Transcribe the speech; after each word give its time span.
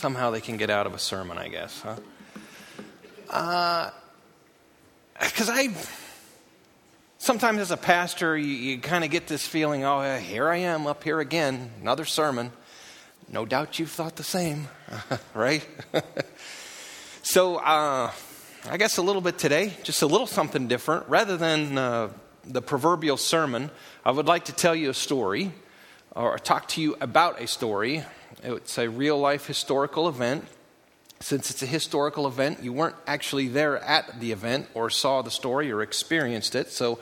somehow 0.00 0.30
they 0.30 0.40
can 0.40 0.56
get 0.56 0.70
out 0.70 0.86
of 0.86 0.94
a 0.94 0.98
sermon, 0.98 1.36
I 1.36 1.48
guess, 1.48 1.82
huh? 1.82 1.96
Because 5.20 5.50
uh, 5.50 5.52
I, 5.52 5.68
sometimes 7.18 7.60
as 7.60 7.70
a 7.70 7.76
pastor, 7.76 8.36
you, 8.36 8.46
you 8.46 8.78
kind 8.78 9.04
of 9.04 9.10
get 9.10 9.26
this 9.26 9.46
feeling, 9.46 9.84
oh, 9.84 10.18
here 10.18 10.48
I 10.48 10.56
am 10.56 10.86
up 10.86 11.04
here 11.04 11.20
again, 11.20 11.70
another 11.82 12.06
sermon. 12.06 12.50
No 13.30 13.44
doubt 13.44 13.78
you've 13.78 13.90
thought 13.90 14.16
the 14.16 14.24
same, 14.24 14.68
right? 15.34 15.68
so, 17.22 17.56
uh, 17.56 18.10
I 18.70 18.76
guess 18.78 18.96
a 18.96 19.02
little 19.02 19.22
bit 19.22 19.38
today, 19.38 19.74
just 19.82 20.00
a 20.00 20.06
little 20.06 20.26
something 20.26 20.66
different. 20.66 21.08
Rather 21.10 21.36
than 21.36 21.76
uh, 21.76 22.08
the 22.44 22.62
proverbial 22.62 23.18
sermon, 23.18 23.70
I 24.02 24.12
would 24.12 24.26
like 24.26 24.46
to 24.46 24.52
tell 24.52 24.74
you 24.74 24.88
a 24.88 24.94
story 24.94 25.52
or 26.16 26.38
talk 26.38 26.68
to 26.68 26.80
you 26.80 26.96
about 27.02 27.40
a 27.40 27.46
story. 27.46 28.02
It's 28.42 28.78
a 28.78 28.88
real 28.88 29.18
life 29.18 29.46
historical 29.46 30.08
event. 30.08 30.46
Since 31.20 31.50
it's 31.50 31.62
a 31.62 31.66
historical 31.66 32.26
event, 32.26 32.62
you 32.62 32.72
weren't 32.72 32.96
actually 33.06 33.48
there 33.48 33.78
at 33.78 34.20
the 34.20 34.32
event 34.32 34.68
or 34.74 34.88
saw 34.88 35.20
the 35.22 35.30
story 35.30 35.70
or 35.70 35.82
experienced 35.82 36.54
it. 36.54 36.70
So 36.70 36.98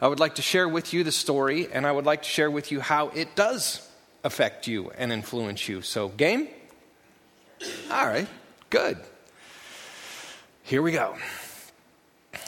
I 0.00 0.08
would 0.08 0.20
like 0.20 0.36
to 0.36 0.42
share 0.42 0.68
with 0.68 0.94
you 0.94 1.02
the 1.02 1.12
story, 1.12 1.68
and 1.72 1.86
I 1.86 1.92
would 1.92 2.06
like 2.06 2.22
to 2.22 2.28
share 2.28 2.50
with 2.50 2.70
you 2.70 2.80
how 2.80 3.08
it 3.08 3.34
does 3.34 3.86
affect 4.22 4.66
you 4.68 4.90
and 4.96 5.12
influence 5.12 5.68
you. 5.68 5.82
So, 5.82 6.08
game? 6.08 6.48
All 7.90 8.06
right, 8.06 8.28
good. 8.70 8.98
Here 10.62 10.80
we 10.80 10.92
go. 10.92 11.16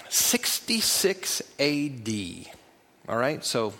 66 0.09 1.42
AD. 1.59 2.11
All 3.09 3.17
right, 3.17 3.45
so 3.45 3.75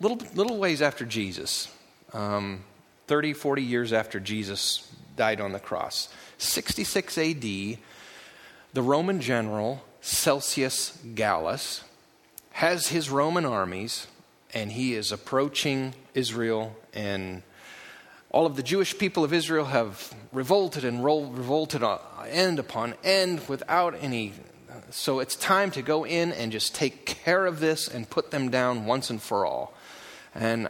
little, 0.00 0.18
little 0.34 0.58
ways 0.58 0.82
after 0.82 1.04
Jesus, 1.04 1.68
um, 2.12 2.64
30, 3.12 3.34
40 3.34 3.62
years 3.62 3.92
after 3.92 4.18
Jesus 4.18 4.90
died 5.16 5.38
on 5.38 5.52
the 5.52 5.58
cross. 5.58 6.08
66 6.38 7.18
AD, 7.18 7.42
the 7.42 7.76
Roman 8.76 9.20
general 9.20 9.84
Celsius 10.00 10.98
Gallus 11.14 11.84
has 12.52 12.88
his 12.88 13.10
Roman 13.10 13.44
armies, 13.44 14.06
and 14.54 14.72
he 14.72 14.94
is 14.94 15.12
approaching 15.12 15.92
Israel 16.14 16.74
and 16.94 17.42
all 18.30 18.46
of 18.46 18.56
the 18.56 18.62
Jewish 18.62 18.96
people 18.96 19.24
of 19.24 19.34
Israel 19.34 19.66
have 19.66 20.14
revolted 20.32 20.82
and 20.82 21.04
revolted 21.04 21.82
end 22.26 22.58
upon 22.58 22.94
end 23.04 23.46
without 23.46 23.94
any. 24.00 24.32
So 24.88 25.20
it's 25.20 25.36
time 25.36 25.70
to 25.72 25.82
go 25.82 26.06
in 26.06 26.32
and 26.32 26.50
just 26.50 26.74
take 26.74 27.04
care 27.04 27.44
of 27.44 27.60
this 27.60 27.88
and 27.88 28.08
put 28.08 28.30
them 28.30 28.50
down 28.50 28.86
once 28.86 29.10
and 29.10 29.20
for 29.20 29.44
all. 29.44 29.74
And 30.34 30.68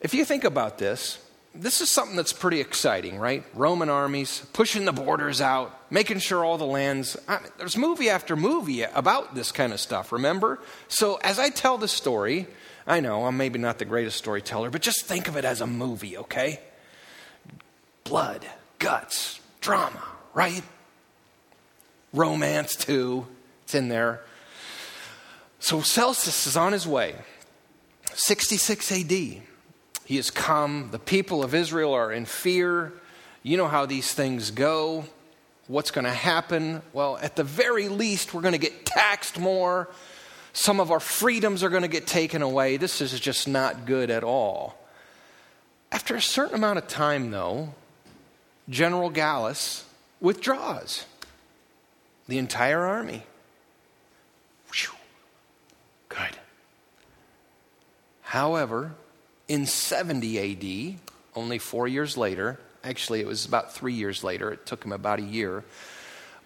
if 0.00 0.14
you 0.14 0.24
think 0.24 0.44
about 0.44 0.78
this, 0.78 1.18
this 1.54 1.80
is 1.80 1.90
something 1.90 2.16
that's 2.16 2.32
pretty 2.32 2.60
exciting, 2.60 3.18
right? 3.18 3.44
Roman 3.54 3.88
armies 3.88 4.46
pushing 4.52 4.84
the 4.84 4.92
borders 4.92 5.40
out, 5.40 5.90
making 5.90 6.20
sure 6.20 6.44
all 6.44 6.58
the 6.58 6.66
lands. 6.66 7.16
I 7.26 7.40
mean, 7.40 7.50
there's 7.58 7.76
movie 7.76 8.08
after 8.08 8.36
movie 8.36 8.82
about 8.82 9.34
this 9.34 9.50
kind 9.52 9.72
of 9.72 9.80
stuff, 9.80 10.12
remember? 10.12 10.60
So 10.88 11.16
as 11.16 11.38
I 11.38 11.50
tell 11.50 11.78
the 11.78 11.88
story, 11.88 12.46
I 12.86 13.00
know 13.00 13.26
I'm 13.26 13.36
maybe 13.36 13.58
not 13.58 13.78
the 13.78 13.84
greatest 13.84 14.16
storyteller, 14.16 14.70
but 14.70 14.82
just 14.82 15.06
think 15.06 15.28
of 15.28 15.36
it 15.36 15.44
as 15.44 15.60
a 15.60 15.66
movie, 15.66 16.16
okay? 16.18 16.60
blood, 18.10 18.44
guts, 18.80 19.40
drama, 19.60 20.02
right? 20.34 20.64
Romance, 22.12 22.74
too. 22.74 23.24
It's 23.62 23.74
in 23.76 23.88
there. 23.88 24.22
So 25.60 25.80
Celsus 25.80 26.48
is 26.48 26.56
on 26.56 26.72
his 26.72 26.88
way. 26.88 27.14
66 28.14 28.90
AD. 28.90 29.42
He 30.10 30.16
has 30.16 30.32
come. 30.32 30.88
The 30.90 30.98
people 30.98 31.44
of 31.44 31.54
Israel 31.54 31.92
are 31.94 32.10
in 32.10 32.24
fear. 32.24 32.92
You 33.44 33.56
know 33.56 33.68
how 33.68 33.86
these 33.86 34.12
things 34.12 34.50
go. 34.50 35.04
What's 35.68 35.92
going 35.92 36.04
to 36.04 36.10
happen? 36.10 36.82
Well, 36.92 37.16
at 37.18 37.36
the 37.36 37.44
very 37.44 37.86
least, 37.86 38.34
we're 38.34 38.40
going 38.40 38.50
to 38.50 38.58
get 38.58 38.84
taxed 38.84 39.38
more. 39.38 39.88
Some 40.52 40.80
of 40.80 40.90
our 40.90 40.98
freedoms 40.98 41.62
are 41.62 41.68
going 41.68 41.82
to 41.82 41.88
get 41.88 42.08
taken 42.08 42.42
away. 42.42 42.76
This 42.76 43.00
is 43.00 43.20
just 43.20 43.46
not 43.46 43.86
good 43.86 44.10
at 44.10 44.24
all. 44.24 44.76
After 45.92 46.16
a 46.16 46.20
certain 46.20 46.56
amount 46.56 46.78
of 46.78 46.88
time, 46.88 47.30
though, 47.30 47.72
General 48.68 49.10
Gallus 49.10 49.84
withdraws 50.20 51.04
the 52.26 52.38
entire 52.38 52.80
army. 52.80 53.22
Whew. 54.72 54.90
Good. 56.08 56.36
However, 58.22 58.96
in 59.50 59.66
70 59.66 60.94
AD, 60.94 61.00
only 61.34 61.58
four 61.58 61.88
years 61.88 62.16
later, 62.16 62.60
actually, 62.84 63.20
it 63.20 63.26
was 63.26 63.44
about 63.44 63.74
three 63.74 63.94
years 63.94 64.22
later, 64.22 64.52
it 64.52 64.64
took 64.64 64.84
him 64.84 64.92
about 64.92 65.18
a 65.18 65.22
year, 65.22 65.64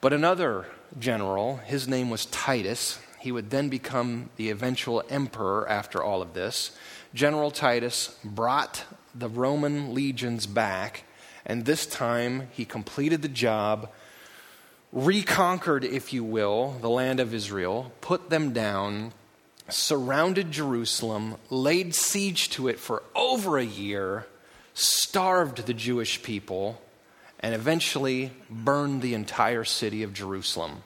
but 0.01 0.15
another 0.15 0.65
general, 0.99 1.57
his 1.59 1.87
name 1.87 2.09
was 2.09 2.25
Titus, 2.25 2.99
he 3.21 3.31
would 3.31 3.51
then 3.51 3.69
become 3.69 4.31
the 4.37 4.49
eventual 4.49 5.03
emperor 5.11 5.69
after 5.69 6.03
all 6.03 6.23
of 6.23 6.33
this. 6.33 6.75
General 7.13 7.51
Titus 7.51 8.19
brought 8.25 8.85
the 9.15 9.29
Roman 9.29 9.93
legions 9.93 10.47
back 10.47 11.05
and 11.45 11.67
this 11.67 11.85
time 11.85 12.49
he 12.53 12.65
completed 12.65 13.21
the 13.21 13.29
job, 13.29 13.91
reconquered, 14.93 15.85
if 15.85 16.15
you 16.15 16.25
will, 16.25 16.79
the 16.81 16.89
land 16.89 17.21
of 17.21 17.35
Israel, 17.35 17.93
put 18.01 18.31
them 18.31 18.55
down, 18.55 19.13
surrounded 19.69 20.51
Jerusalem, 20.51 21.37
laid 21.51 21.95
siege 21.95 22.51
to 22.51 22.69
it 22.69 22.79
for 22.79 23.03
over 23.15 23.59
a 23.59 23.65
year, 23.65 24.27
starved 24.75 25.67
the 25.67 25.75
Jewish 25.75 26.23
people, 26.23 26.81
and 27.41 27.55
eventually 27.55 28.33
burned 28.51 29.03
the 29.03 29.15
entire 29.15 29.65
city 29.65 30.03
of 30.03 30.13
Jerusalem. 30.13 30.83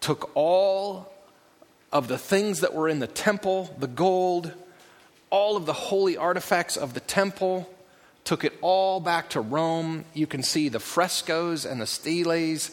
Took 0.00 0.30
all 0.34 1.12
of 1.92 2.08
the 2.08 2.18
things 2.18 2.60
that 2.60 2.74
were 2.74 2.88
in 2.88 2.98
the 2.98 3.06
temple, 3.06 3.74
the 3.78 3.86
gold, 3.86 4.52
all 5.30 5.56
of 5.56 5.66
the 5.66 5.72
holy 5.72 6.16
artifacts 6.16 6.76
of 6.76 6.94
the 6.94 7.00
temple, 7.00 7.68
took 8.24 8.44
it 8.44 8.52
all 8.60 9.00
back 9.00 9.30
to 9.30 9.40
Rome. 9.40 10.04
You 10.12 10.26
can 10.26 10.42
see 10.42 10.68
the 10.68 10.80
frescoes 10.80 11.64
and 11.64 11.80
the 11.80 11.86
steles 11.86 12.70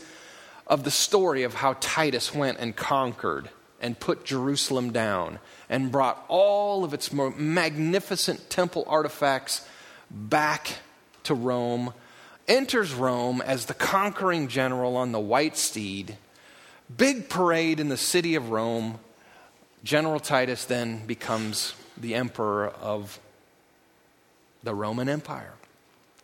of 0.67 0.83
the 0.83 0.91
story 0.91 1.43
of 1.43 1.55
how 1.55 1.75
Titus 1.79 2.33
went 2.33 2.59
and 2.59 2.75
conquered 2.75 3.49
and 3.83 3.99
put 3.99 4.23
Jerusalem 4.23 4.91
down 4.91 5.39
and 5.69 5.91
brought 5.91 6.23
all 6.29 6.85
of 6.85 6.93
its 6.93 7.11
magnificent 7.11 8.49
temple 8.49 8.85
artifacts 8.87 9.67
back 10.09 10.77
to 11.23 11.35
Rome. 11.35 11.93
Enters 12.47 12.93
Rome 12.93 13.41
as 13.41 13.65
the 13.65 13.73
conquering 13.73 14.47
general 14.47 14.95
on 14.95 15.11
the 15.11 15.19
white 15.19 15.57
steed. 15.57 16.17
Big 16.95 17.27
parade 17.27 17.81
in 17.81 17.89
the 17.89 17.97
city 17.97 18.35
of 18.35 18.51
Rome. 18.51 18.99
General 19.83 20.19
Titus 20.19 20.63
then 20.63 21.05
becomes 21.05 21.73
the 21.97 22.15
emperor 22.15 22.69
of 22.69 23.19
the 24.63 24.73
Roman 24.73 25.09
Empire. 25.09 25.53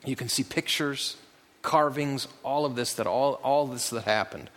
You 0.05 0.15
can 0.15 0.29
see 0.29 0.43
pictures, 0.43 1.17
carvings, 1.61 2.29
all 2.41 2.65
of 2.65 2.77
this 2.77 2.93
that 2.93 3.05
all, 3.07 3.33
all 3.43 3.67
this 3.67 3.89
that 3.89 4.05
happened. 4.05 4.49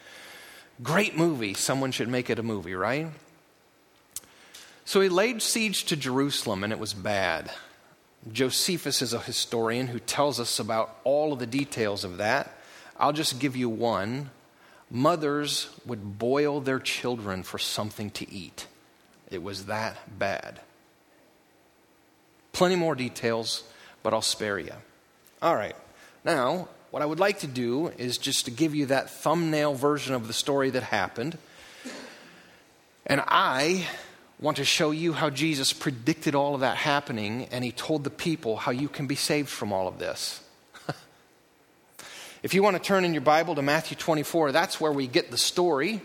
Great 0.82 1.16
movie. 1.16 1.54
Someone 1.54 1.92
should 1.92 2.08
make 2.08 2.30
it 2.30 2.38
a 2.38 2.42
movie, 2.42 2.74
right? 2.74 3.08
So 4.84 5.00
he 5.00 5.08
laid 5.08 5.42
siege 5.42 5.84
to 5.84 5.96
Jerusalem 5.96 6.64
and 6.64 6.72
it 6.72 6.78
was 6.78 6.94
bad. 6.94 7.50
Josephus 8.32 9.02
is 9.02 9.12
a 9.12 9.20
historian 9.20 9.88
who 9.88 9.98
tells 9.98 10.38
us 10.40 10.58
about 10.58 10.96
all 11.04 11.32
of 11.32 11.38
the 11.38 11.46
details 11.46 12.04
of 12.04 12.18
that. 12.18 12.56
I'll 12.98 13.12
just 13.12 13.38
give 13.38 13.56
you 13.56 13.68
one. 13.68 14.30
Mothers 14.90 15.68
would 15.86 16.18
boil 16.18 16.60
their 16.60 16.78
children 16.78 17.42
for 17.42 17.58
something 17.58 18.10
to 18.10 18.30
eat. 18.32 18.66
It 19.30 19.42
was 19.42 19.66
that 19.66 20.18
bad. 20.18 20.60
Plenty 22.52 22.76
more 22.76 22.94
details 22.94 23.64
but 24.02 24.12
I'll 24.12 24.22
spare 24.22 24.58
you. 24.58 24.72
All 25.40 25.54
right. 25.54 25.76
Now, 26.24 26.68
what 26.92 27.00
I 27.00 27.06
would 27.06 27.20
like 27.20 27.38
to 27.38 27.46
do 27.46 27.88
is 27.96 28.18
just 28.18 28.44
to 28.44 28.50
give 28.50 28.74
you 28.74 28.84
that 28.86 29.08
thumbnail 29.08 29.72
version 29.72 30.14
of 30.14 30.26
the 30.26 30.34
story 30.34 30.68
that 30.68 30.82
happened. 30.82 31.38
And 33.06 33.22
I 33.26 33.86
want 34.38 34.58
to 34.58 34.64
show 34.66 34.90
you 34.90 35.14
how 35.14 35.30
Jesus 35.30 35.72
predicted 35.72 36.34
all 36.34 36.54
of 36.54 36.60
that 36.60 36.76
happening, 36.76 37.48
and 37.50 37.64
he 37.64 37.72
told 37.72 38.04
the 38.04 38.10
people 38.10 38.58
how 38.58 38.72
you 38.72 38.90
can 38.90 39.06
be 39.06 39.14
saved 39.14 39.48
from 39.48 39.72
all 39.72 39.88
of 39.88 39.98
this. 39.98 40.42
if 42.42 42.52
you 42.52 42.62
want 42.62 42.76
to 42.76 42.82
turn 42.82 43.06
in 43.06 43.14
your 43.14 43.22
Bible 43.22 43.54
to 43.54 43.62
Matthew 43.62 43.96
24, 43.96 44.52
that's 44.52 44.78
where 44.78 44.92
we 44.92 45.06
get 45.06 45.30
the 45.30 45.38
story. 45.38 46.02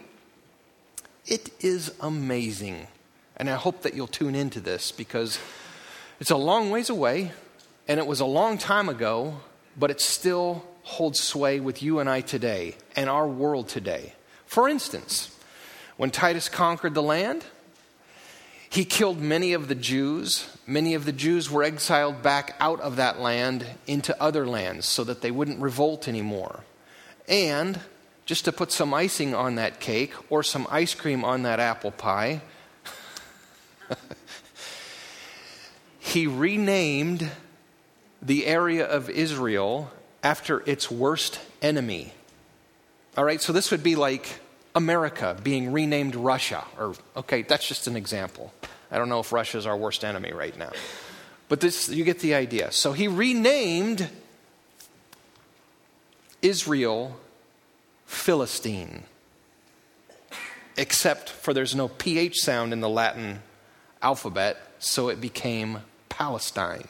It 1.25 1.50
is 1.60 1.94
amazing. 2.00 2.88
And 3.36 3.50
I 3.50 3.56
hope 3.56 3.81
that 3.81 3.94
you'll 3.94 4.07
tune 4.07 4.36
into 4.36 4.62
this 4.62 4.94
because 4.94 5.38
it's 6.22 6.31
a 6.31 6.38
long 6.38 6.72
ways 6.72 6.89
away. 6.89 7.34
And 7.89 8.00
it 8.00 8.07
was 8.07 8.22
a 8.22 8.25
long 8.25 8.57
time 8.57 8.88
ago, 8.88 9.42
but 9.78 9.92
it's 9.92 10.06
still 10.06 10.63
holds 10.88 11.19
sway 11.19 11.60
with 11.60 11.84
you 11.84 12.00
and 12.00 12.10
I 12.10 12.22
today 12.22 12.74
and 12.95 13.10
our 13.10 13.28
world 13.28 13.68
today. 13.68 14.13
For 14.45 14.69
instance, 14.69 15.38
when 15.98 16.12
Titus 16.12 16.48
conquered 16.48 16.94
the 16.94 17.04
land, 17.04 17.44
He 18.69 18.86
killed 18.86 19.19
many 19.19 19.51
of 19.51 19.68
the 19.68 19.75
Jews. 19.75 20.48
Many 20.66 20.94
of 20.94 21.04
the 21.04 21.12
Jews 21.12 21.51
were 21.51 21.63
exiled 21.63 22.24
back 22.24 22.56
out 22.62 22.80
of 22.80 22.95
that 22.95 23.19
land 23.19 23.66
into 23.86 24.19
other 24.22 24.48
lands 24.48 24.86
so 24.86 25.04
that 25.04 25.22
they 25.22 25.30
wouldn't 25.30 25.60
revolt 25.60 26.07
anymore. 26.07 26.63
And 27.28 27.81
just 28.25 28.45
to 28.45 28.54
put 28.54 28.72
some 28.72 28.94
icing 28.94 29.36
on 29.36 29.56
that 29.56 29.81
cake 29.81 30.13
or 30.30 30.42
some 30.42 30.68
ice 30.69 30.95
cream 30.95 31.25
on 31.25 31.44
that 31.44 31.60
apple 31.60 31.92
pie, 31.92 32.42
he 36.00 36.28
renamed 36.28 37.30
the 38.22 38.45
area 38.45 38.86
of 38.86 39.10
Israel 39.10 39.92
after 40.27 40.62
its 40.65 40.91
worst 40.91 41.39
enemy. 41.62 42.12
All 43.15 43.24
right, 43.24 43.41
so 43.41 43.53
this 43.53 43.71
would 43.71 43.81
be 43.81 43.95
like 43.95 44.41
America 44.75 45.38
being 45.41 45.71
renamed 45.71 46.15
Russia. 46.18 46.65
Or, 46.77 46.95
okay, 47.15 47.44
that's 47.44 47.65
just 47.65 47.88
an 47.88 47.95
example. 47.95 48.53
I 48.91 48.97
don't 48.97 49.07
know 49.07 49.21
if 49.21 49.31
Russia 49.31 49.57
is 49.57 49.65
our 49.65 49.77
worst 49.77 50.03
enemy 50.03 50.33
right 50.33 50.57
now. 50.57 50.71
But 51.47 51.62
this, 51.62 51.88
you 51.88 52.03
get 52.03 52.19
the 52.19 52.35
idea. 52.35 52.74
So 52.74 52.91
he 52.91 53.07
renamed 53.07 54.09
Israel 56.41 57.15
Philistine, 58.06 59.03
except 60.75 61.29
for 61.29 61.53
there's 61.53 61.74
no 61.74 61.88
PH 61.88 62.35
sound 62.35 62.74
in 62.74 62.81
the 62.81 62.89
Latin 62.89 63.44
alphabet, 64.01 64.57
so 64.77 65.07
it 65.07 65.21
became 65.21 65.83
Palestine, 66.09 66.89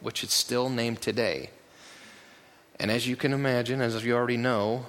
which 0.00 0.24
it's 0.24 0.32
still 0.34 0.70
named 0.70 1.02
today. 1.02 1.50
And 2.78 2.90
as 2.90 3.06
you 3.06 3.16
can 3.16 3.32
imagine, 3.32 3.80
as 3.80 4.04
you 4.04 4.14
already 4.14 4.36
know, 4.36 4.86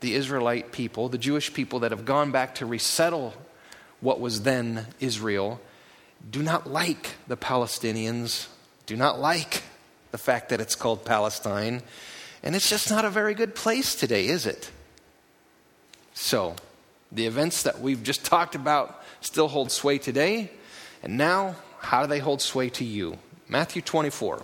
the 0.00 0.14
Israelite 0.14 0.72
people, 0.72 1.08
the 1.08 1.18
Jewish 1.18 1.52
people 1.52 1.80
that 1.80 1.90
have 1.90 2.04
gone 2.04 2.30
back 2.30 2.56
to 2.56 2.66
resettle 2.66 3.34
what 4.00 4.20
was 4.20 4.42
then 4.42 4.86
Israel, 5.00 5.60
do 6.30 6.42
not 6.42 6.66
like 6.66 7.14
the 7.26 7.36
Palestinians, 7.36 8.46
do 8.86 8.96
not 8.96 9.18
like 9.18 9.62
the 10.10 10.18
fact 10.18 10.50
that 10.50 10.60
it's 10.60 10.74
called 10.74 11.04
Palestine. 11.04 11.82
And 12.42 12.54
it's 12.54 12.70
just 12.70 12.90
not 12.90 13.04
a 13.04 13.10
very 13.10 13.34
good 13.34 13.54
place 13.54 13.94
today, 13.94 14.26
is 14.26 14.46
it? 14.46 14.70
So, 16.14 16.56
the 17.12 17.26
events 17.26 17.62
that 17.64 17.80
we've 17.80 18.02
just 18.02 18.24
talked 18.24 18.54
about 18.54 19.02
still 19.20 19.48
hold 19.48 19.70
sway 19.70 19.98
today. 19.98 20.50
And 21.02 21.16
now, 21.16 21.56
how 21.78 22.02
do 22.02 22.08
they 22.08 22.18
hold 22.18 22.40
sway 22.40 22.68
to 22.70 22.84
you? 22.84 23.18
Matthew 23.48 23.82
24. 23.82 24.42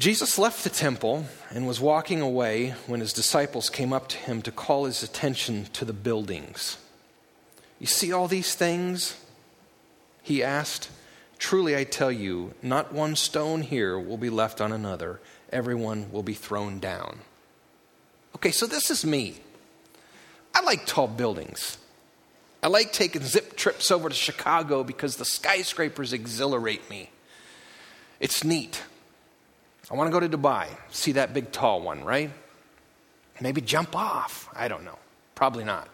Jesus 0.00 0.38
left 0.38 0.64
the 0.64 0.70
temple 0.70 1.26
and 1.50 1.66
was 1.66 1.78
walking 1.78 2.22
away 2.22 2.70
when 2.86 3.00
his 3.00 3.12
disciples 3.12 3.68
came 3.68 3.92
up 3.92 4.08
to 4.08 4.16
him 4.16 4.40
to 4.40 4.50
call 4.50 4.86
his 4.86 5.02
attention 5.02 5.66
to 5.74 5.84
the 5.84 5.92
buildings. 5.92 6.78
You 7.78 7.86
see 7.86 8.10
all 8.10 8.26
these 8.26 8.54
things? 8.54 9.22
He 10.22 10.42
asked. 10.42 10.88
Truly, 11.38 11.76
I 11.76 11.84
tell 11.84 12.10
you, 12.10 12.54
not 12.62 12.94
one 12.94 13.14
stone 13.14 13.60
here 13.60 13.98
will 13.98 14.16
be 14.16 14.30
left 14.30 14.62
on 14.62 14.72
another. 14.72 15.20
Everyone 15.52 16.10
will 16.10 16.22
be 16.22 16.32
thrown 16.32 16.78
down. 16.78 17.18
Okay, 18.36 18.52
so 18.52 18.66
this 18.66 18.90
is 18.90 19.04
me. 19.04 19.36
I 20.54 20.62
like 20.62 20.86
tall 20.86 21.08
buildings. 21.08 21.76
I 22.62 22.68
like 22.68 22.94
taking 22.94 23.22
zip 23.22 23.54
trips 23.54 23.90
over 23.90 24.08
to 24.08 24.14
Chicago 24.14 24.82
because 24.82 25.16
the 25.16 25.26
skyscrapers 25.26 26.14
exhilarate 26.14 26.88
me. 26.88 27.10
It's 28.18 28.42
neat. 28.42 28.82
I 29.90 29.94
want 29.94 30.06
to 30.06 30.12
go 30.12 30.20
to 30.20 30.28
Dubai, 30.28 30.68
see 30.90 31.12
that 31.12 31.34
big 31.34 31.50
tall 31.50 31.80
one, 31.82 32.04
right? 32.04 32.30
Maybe 33.40 33.60
jump 33.60 33.96
off. 33.96 34.48
I 34.54 34.68
don't 34.68 34.84
know. 34.84 34.98
Probably 35.34 35.64
not. 35.64 35.88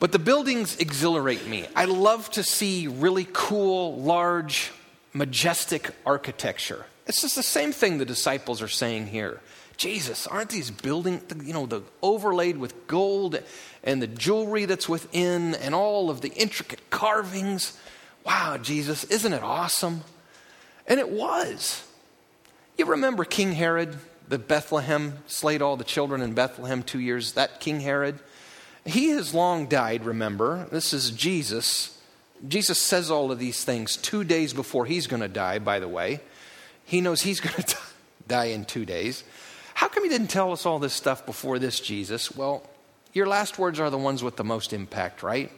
But 0.00 0.10
the 0.10 0.18
buildings 0.18 0.76
exhilarate 0.78 1.46
me. 1.46 1.66
I 1.76 1.84
love 1.84 2.30
to 2.30 2.42
see 2.42 2.88
really 2.88 3.28
cool, 3.32 4.00
large, 4.00 4.72
majestic 5.12 5.90
architecture. 6.04 6.86
It's 7.06 7.20
just 7.20 7.36
the 7.36 7.42
same 7.42 7.72
thing 7.72 7.98
the 7.98 8.04
disciples 8.04 8.62
are 8.62 8.68
saying 8.68 9.08
here. 9.08 9.40
Jesus, 9.76 10.26
aren't 10.26 10.50
these 10.50 10.70
buildings, 10.70 11.22
you 11.44 11.52
know, 11.52 11.66
the 11.66 11.82
overlaid 12.02 12.56
with 12.56 12.86
gold 12.86 13.40
and 13.84 14.02
the 14.02 14.06
jewelry 14.06 14.64
that's 14.64 14.88
within 14.88 15.54
and 15.56 15.74
all 15.74 16.10
of 16.10 16.20
the 16.20 16.30
intricate 16.30 16.90
carvings? 16.90 17.78
Wow, 18.24 18.58
Jesus, 18.58 19.04
isn't 19.04 19.32
it 19.32 19.42
awesome? 19.42 20.02
And 20.86 20.98
it 20.98 21.10
was. 21.10 21.84
You 22.82 22.90
remember 22.90 23.24
King 23.24 23.52
Herod, 23.52 23.96
the 24.26 24.38
Bethlehem, 24.38 25.18
slayed 25.28 25.62
all 25.62 25.76
the 25.76 25.84
children 25.84 26.20
in 26.20 26.34
Bethlehem 26.34 26.82
two 26.82 26.98
years? 26.98 27.34
That 27.34 27.60
King 27.60 27.78
Herod? 27.78 28.18
He 28.84 29.10
has 29.10 29.32
long 29.32 29.68
died, 29.68 30.04
remember. 30.04 30.66
This 30.72 30.92
is 30.92 31.12
Jesus. 31.12 31.96
Jesus 32.48 32.80
says 32.80 33.08
all 33.08 33.30
of 33.30 33.38
these 33.38 33.62
things 33.62 33.96
two 33.96 34.24
days 34.24 34.52
before 34.52 34.84
he's 34.84 35.06
going 35.06 35.22
to 35.22 35.28
die, 35.28 35.60
by 35.60 35.78
the 35.78 35.86
way. 35.86 36.22
He 36.84 37.00
knows 37.00 37.22
he's 37.22 37.38
going 37.48 37.62
to 37.62 37.76
die 38.26 38.46
in 38.46 38.64
two 38.64 38.84
days. 38.84 39.22
How 39.74 39.86
come 39.86 40.02
he 40.02 40.08
didn't 40.08 40.30
tell 40.30 40.50
us 40.50 40.66
all 40.66 40.80
this 40.80 40.92
stuff 40.92 41.24
before 41.24 41.60
this, 41.60 41.78
Jesus? 41.78 42.34
Well, 42.34 42.68
your 43.12 43.28
last 43.28 43.60
words 43.60 43.78
are 43.78 43.90
the 43.90 43.96
ones 43.96 44.24
with 44.24 44.34
the 44.34 44.42
most 44.42 44.72
impact, 44.72 45.22
right? 45.22 45.52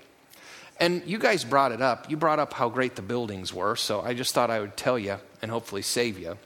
And 0.79 1.03
you 1.07 1.17
guys 1.17 1.43
brought 1.43 1.73
it 1.73 1.81
up. 1.81 2.11
You 2.11 2.19
brought 2.19 2.39
up 2.39 2.53
how 2.53 2.69
great 2.69 2.97
the 2.97 3.03
buildings 3.03 3.55
were, 3.55 3.77
so 3.77 4.03
I 4.03 4.13
just 4.13 4.35
thought 4.35 4.51
I 4.51 4.61
would 4.61 4.77
tell 4.77 4.99
you 4.99 5.17
and 5.41 5.51
hopefully 5.51 5.81
save 5.81 6.19
you. 6.19 6.37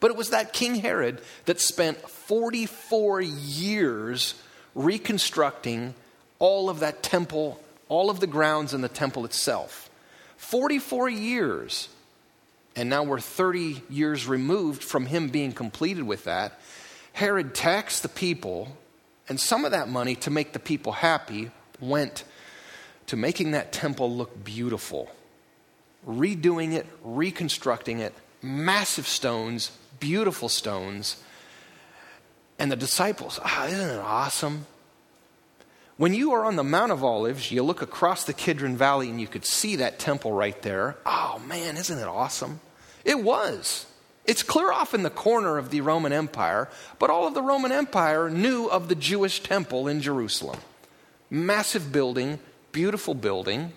But 0.00 0.10
it 0.10 0.16
was 0.16 0.30
that 0.30 0.52
King 0.52 0.76
Herod 0.76 1.20
that 1.46 1.60
spent 1.60 1.98
44 2.08 3.20
years 3.20 4.34
reconstructing 4.74 5.94
all 6.38 6.70
of 6.70 6.80
that 6.80 7.02
temple, 7.02 7.60
all 7.88 8.10
of 8.10 8.20
the 8.20 8.26
grounds 8.26 8.74
in 8.74 8.80
the 8.80 8.88
temple 8.88 9.24
itself. 9.24 9.90
44 10.36 11.08
years. 11.08 11.88
And 12.76 12.88
now 12.88 13.02
we're 13.02 13.18
30 13.18 13.82
years 13.90 14.26
removed 14.26 14.84
from 14.84 15.06
him 15.06 15.28
being 15.28 15.52
completed 15.52 16.04
with 16.04 16.24
that. 16.24 16.60
Herod 17.12 17.54
taxed 17.54 18.02
the 18.02 18.08
people, 18.08 18.76
and 19.28 19.40
some 19.40 19.64
of 19.64 19.72
that 19.72 19.88
money 19.88 20.14
to 20.16 20.30
make 20.30 20.52
the 20.52 20.60
people 20.60 20.92
happy 20.92 21.50
went 21.80 22.22
to 23.08 23.16
making 23.16 23.50
that 23.52 23.72
temple 23.72 24.14
look 24.14 24.44
beautiful, 24.44 25.10
redoing 26.06 26.74
it, 26.74 26.86
reconstructing 27.02 27.98
it, 27.98 28.14
massive 28.42 29.08
stones, 29.08 29.72
beautiful 30.00 30.48
stones 30.48 31.22
and 32.58 32.72
the 32.72 32.76
disciples, 32.76 33.38
ah, 33.44 33.62
oh, 33.62 33.68
isn't 33.68 33.90
it 33.90 34.00
awesome? 34.00 34.66
When 35.96 36.14
you 36.14 36.32
are 36.32 36.44
on 36.44 36.56
the 36.56 36.64
Mount 36.64 36.92
of 36.92 37.02
Olives, 37.02 37.50
you 37.50 37.62
look 37.62 37.82
across 37.82 38.24
the 38.24 38.32
Kidron 38.32 38.76
Valley 38.76 39.10
and 39.10 39.20
you 39.20 39.26
could 39.26 39.44
see 39.44 39.76
that 39.76 39.98
temple 39.98 40.32
right 40.32 40.60
there. 40.62 40.96
Oh 41.04 41.42
man, 41.46 41.76
isn't 41.76 41.98
it 41.98 42.06
awesome? 42.06 42.60
It 43.04 43.22
was. 43.22 43.86
It's 44.24 44.42
clear 44.42 44.70
off 44.70 44.92
in 44.92 45.02
the 45.02 45.10
corner 45.10 45.56
of 45.56 45.70
the 45.70 45.80
Roman 45.80 46.12
Empire, 46.12 46.68
but 46.98 47.10
all 47.10 47.26
of 47.26 47.34
the 47.34 47.42
Roman 47.42 47.72
Empire 47.72 48.28
knew 48.28 48.66
of 48.66 48.88
the 48.88 48.94
Jewish 48.94 49.42
temple 49.42 49.88
in 49.88 50.02
Jerusalem. 50.02 50.60
Massive 51.30 51.90
building, 51.90 52.38
beautiful 52.70 53.14
building. 53.14 53.72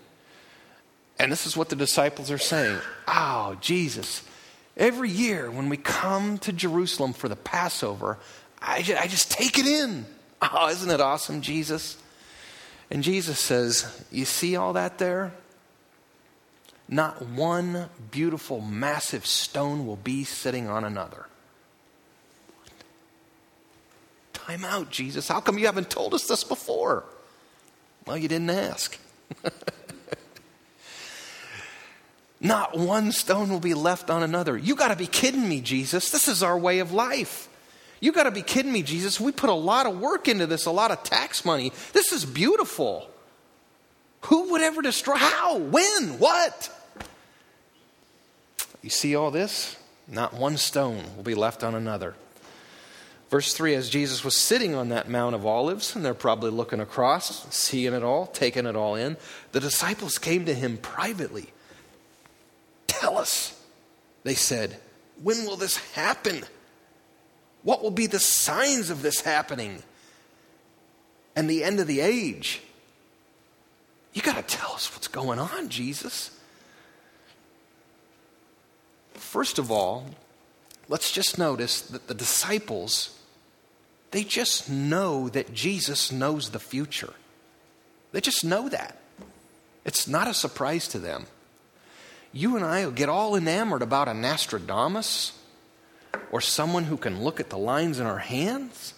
And 1.18 1.32
this 1.32 1.46
is 1.46 1.56
what 1.56 1.70
the 1.70 1.76
disciples 1.76 2.30
are 2.30 2.38
saying. 2.38 2.80
Oh, 3.08 3.58
Jesus. 3.62 4.24
Every 4.82 5.12
year 5.12 5.52
when 5.52 5.70
we 5.70 5.78
come 5.78 6.40
to 6.40 6.52
Jerusalem 6.52 7.14
for 7.14 7.30
the 7.30 7.36
Passover, 7.36 8.18
I 8.60 8.82
just, 8.82 9.00
I 9.00 9.06
just 9.06 9.30
take 9.30 9.58
it 9.60 9.68
in. 9.68 10.06
Oh, 10.44 10.70
isn't 10.70 10.90
it 10.90 11.00
awesome, 11.00 11.42
Jesus? 11.42 12.00
And 12.90 13.04
Jesus 13.04 13.40
says, 13.40 14.04
You 14.10 14.26
see 14.26 14.56
all 14.56 14.74
that 14.74 14.98
there? 14.98 15.34
Not 16.90 17.22
one 17.22 17.90
beautiful, 18.10 18.60
massive 18.60 19.28
stone 19.28 19.86
will 19.86 19.98
be 19.98 20.24
sitting 20.24 20.68
on 20.68 20.84
another. 20.84 21.28
Time 24.34 24.66
out, 24.66 24.90
Jesus. 24.90 25.28
How 25.28 25.42
come 25.42 25.60
you 25.60 25.68
haven't 25.68 25.92
told 25.92 26.16
us 26.16 26.26
this 26.26 26.44
before? 26.44 27.04
Well, 28.08 28.18
you 28.18 28.28
didn't 28.28 28.50
ask. 28.50 28.98
Not 32.44 32.76
one 32.76 33.12
stone 33.12 33.50
will 33.50 33.60
be 33.60 33.76
left 33.76 34.10
on 34.10 34.24
another. 34.24 34.58
You 34.58 34.76
got 34.76 34.88
to 34.88 34.96
be 34.96 35.06
kidding 35.06 35.48
me, 35.48 35.62
Jesus. 35.62 36.10
This 36.10 36.28
is 36.28 36.42
our 36.42 36.58
way 36.58 36.80
of 36.80 36.92
life. 36.92 37.48
You 38.00 38.12
got 38.12 38.24
to 38.24 38.32
be 38.32 38.42
kidding 38.42 38.72
me, 38.72 38.82
Jesus. 38.82 39.20
We 39.20 39.32
put 39.32 39.52
a 39.52 39.54
lot 39.54 39.86
of 39.86 40.00
work 40.00 40.28
into 40.28 40.48
this, 40.48 40.66
a 40.66 40.72
lot 40.72 40.90
of 40.90 41.04
tax 41.04 41.46
money. 41.46 41.72
This 41.94 42.12
is 42.12 42.26
beautiful. 42.26 43.08
Who 44.22 44.52
would 44.52 44.62
ever 44.62 44.82
destroy? 44.82 45.16
How? 45.16 45.60
When? 45.60 46.18
What? 46.18 46.76
You 48.82 48.90
see 48.90 49.16
all 49.16 49.30
this? 49.30 49.78
Not 50.08 50.34
one 50.34 50.58
stone 50.58 51.04
will 51.16 51.24
be 51.24 51.36
left 51.36 51.64
on 51.64 51.76
another. 51.76 52.16
Verse 53.30 53.54
3 53.54 53.76
As 53.76 53.88
Jesus 53.88 54.24
was 54.24 54.36
sitting 54.36 54.74
on 54.74 54.90
that 54.90 55.08
Mount 55.08 55.36
of 55.36 55.46
Olives, 55.46 55.96
and 55.96 56.04
they're 56.04 56.16
probably 56.16 56.50
looking 56.50 56.80
across, 56.80 57.48
seeing 57.56 57.94
it 57.94 58.04
all, 58.04 58.26
taking 58.26 58.66
it 58.66 58.76
all 58.76 58.96
in, 58.96 59.16
the 59.52 59.60
disciples 59.60 60.18
came 60.18 60.46
to 60.46 60.56
him 60.56 60.78
privately. 60.78 61.54
Us, 63.22 63.58
they 64.24 64.34
said, 64.34 64.78
when 65.22 65.46
will 65.46 65.56
this 65.56 65.78
happen? 65.94 66.44
What 67.64 67.84
will 67.84 67.92
be 67.92 68.08
the 68.08 68.20
signs 68.20 68.90
of 68.90 69.04
this 69.04 69.22
happening 69.22 69.84
and 71.36 71.50
the 71.50 71.64
end 71.64 71.80
of 71.80 71.88
the 71.88 72.02
age? 72.02 72.62
You 74.14 74.22
got 74.22 74.36
to 74.36 74.58
tell 74.58 74.74
us 74.74 74.92
what's 74.94 75.08
going 75.08 75.40
on, 75.40 75.70
Jesus. 75.70 76.38
First 79.14 79.60
of 79.60 79.72
all, 79.72 80.08
let's 80.90 81.12
just 81.12 81.38
notice 81.38 81.82
that 81.82 82.08
the 82.08 82.14
disciples, 82.14 83.18
they 84.10 84.24
just 84.24 84.70
know 84.70 85.30
that 85.30 85.54
Jesus 85.54 86.12
knows 86.12 86.50
the 86.50 86.60
future. 86.60 87.14
They 88.12 88.20
just 88.20 88.44
know 88.44 88.68
that. 88.70 88.98
It's 89.86 90.08
not 90.08 90.28
a 90.28 90.34
surprise 90.34 90.88
to 90.90 91.00
them. 91.00 91.28
You 92.34 92.56
and 92.56 92.64
I 92.64 92.86
will 92.86 92.92
get 92.92 93.10
all 93.10 93.36
enamored 93.36 93.82
about 93.82 94.08
a 94.08 94.14
Nostradamus 94.14 95.38
or 96.32 96.40
someone 96.40 96.86
who 96.86 96.98
can 96.98 97.24
look 97.24 97.40
at 97.40 97.50
the 97.50 97.58
lines 97.58 98.00
in 98.00 98.06
our 98.06 98.20
hands 98.20 98.94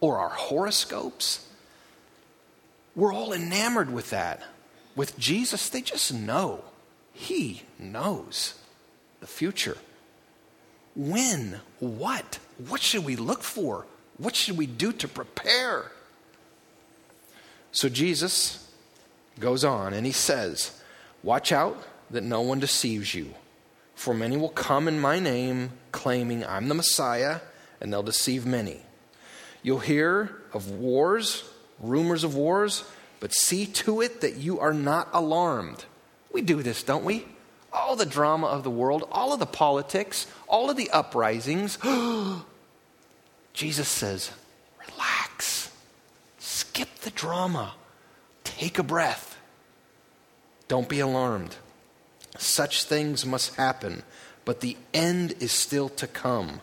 or 0.00 0.18
our 0.18 0.28
horoscopes. 0.28 1.48
We're 2.94 3.12
all 3.12 3.32
enamored 3.32 3.92
with 3.92 4.10
that. 4.10 4.42
With 4.94 5.18
Jesus, 5.18 5.68
they 5.68 5.80
just 5.80 6.14
know. 6.14 6.62
He 7.12 7.62
knows 7.78 8.54
the 9.20 9.26
future. 9.26 9.78
When? 10.94 11.60
What? 11.80 12.38
What 12.68 12.80
should 12.80 13.04
we 13.04 13.16
look 13.16 13.42
for? 13.42 13.86
What 14.16 14.36
should 14.36 14.56
we 14.56 14.66
do 14.66 14.92
to 14.92 15.08
prepare? 15.08 15.90
So 17.72 17.88
Jesus 17.88 18.70
goes 19.40 19.64
on 19.64 19.92
and 19.92 20.06
he 20.06 20.12
says, 20.12 20.80
Watch 21.24 21.50
out 21.50 21.82
that 22.14 22.24
no 22.24 22.40
one 22.40 22.60
deceives 22.60 23.14
you. 23.14 23.34
For 23.94 24.14
many 24.14 24.36
will 24.36 24.48
come 24.48 24.88
in 24.88 25.00
my 25.00 25.20
name, 25.20 25.70
claiming 25.92 26.44
I'm 26.44 26.68
the 26.68 26.74
Messiah, 26.74 27.40
and 27.80 27.92
they'll 27.92 28.02
deceive 28.02 28.44
many. 28.44 28.80
You'll 29.62 29.78
hear 29.78 30.42
of 30.52 30.70
wars, 30.70 31.44
rumors 31.80 32.24
of 32.24 32.34
wars, 32.34 32.84
but 33.20 33.32
see 33.32 33.66
to 33.66 34.00
it 34.00 34.20
that 34.20 34.36
you 34.36 34.60
are 34.60 34.74
not 34.74 35.08
alarmed. 35.12 35.84
We 36.32 36.42
do 36.42 36.62
this, 36.62 36.82
don't 36.82 37.04
we? 37.04 37.24
All 37.72 37.96
the 37.96 38.06
drama 38.06 38.46
of 38.46 38.64
the 38.64 38.70
world, 38.70 39.08
all 39.10 39.32
of 39.32 39.38
the 39.38 39.46
politics, 39.46 40.26
all 40.48 40.70
of 40.70 40.76
the 40.76 40.90
uprisings. 40.90 41.78
Jesus 43.52 43.88
says, 43.88 44.32
relax, 44.88 45.70
skip 46.38 46.94
the 46.96 47.10
drama, 47.10 47.74
take 48.42 48.78
a 48.78 48.82
breath. 48.82 49.38
Don't 50.68 50.88
be 50.88 51.00
alarmed. 51.00 51.56
Such 52.36 52.84
things 52.84 53.24
must 53.24 53.54
happen, 53.56 54.02
but 54.44 54.60
the 54.60 54.76
end 54.92 55.34
is 55.40 55.52
still 55.52 55.88
to 55.90 56.06
come. 56.06 56.60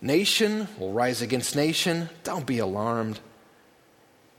Nation 0.00 0.68
will 0.78 0.92
rise 0.92 1.20
against 1.20 1.54
nation. 1.54 2.08
Don't 2.24 2.46
be 2.46 2.58
alarmed. 2.58 3.20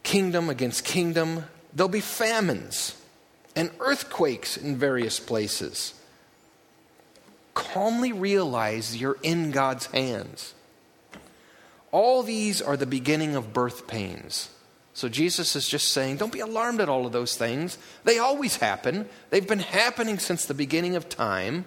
Kingdom 0.04 0.50
against 0.50 0.84
kingdom. 0.84 1.46
There'll 1.74 1.90
be 1.90 2.02
famines 2.02 2.96
and 3.56 3.70
earthquakes 3.80 4.58
in 4.58 4.78
various 4.78 5.20
places. 5.20 5.94
Calmly 7.54 8.12
realize 8.12 8.96
you're 8.96 9.18
in 9.22 9.52
God's 9.52 9.86
hands. 9.88 10.54
All 11.92 12.24
these 12.24 12.62
are 12.62 12.78
the 12.78 12.86
beginning 12.86 13.36
of 13.36 13.54
birth 13.54 13.86
pains. 13.88 14.50
So 14.94 15.08
Jesus 15.08 15.56
is 15.56 15.68
just 15.68 15.90
saying, 15.90 16.18
don't 16.18 16.34
be 16.34 16.42
alarmed 16.42 16.82
at 16.82 16.90
all 16.90 17.06
of 17.06 17.12
those 17.12 17.36
things. 17.36 17.78
They 18.04 18.20
always 18.20 18.58
happen, 18.58 19.08
they've 19.30 19.48
been 19.48 19.60
happening 19.60 20.20
since 20.20 20.46
the 20.46 20.54
beginning 20.54 20.96
of 20.96 21.08
time. 21.10 21.66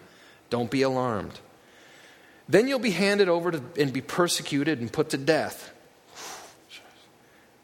Don't 0.50 0.70
be 0.70 0.82
alarmed. 0.82 1.40
Then 2.48 2.68
you'll 2.68 2.78
be 2.78 2.90
handed 2.90 3.28
over 3.28 3.52
to, 3.52 3.62
and 3.78 3.92
be 3.92 4.02
persecuted 4.02 4.80
and 4.80 4.92
put 4.92 5.10
to 5.10 5.16
death. 5.16 5.72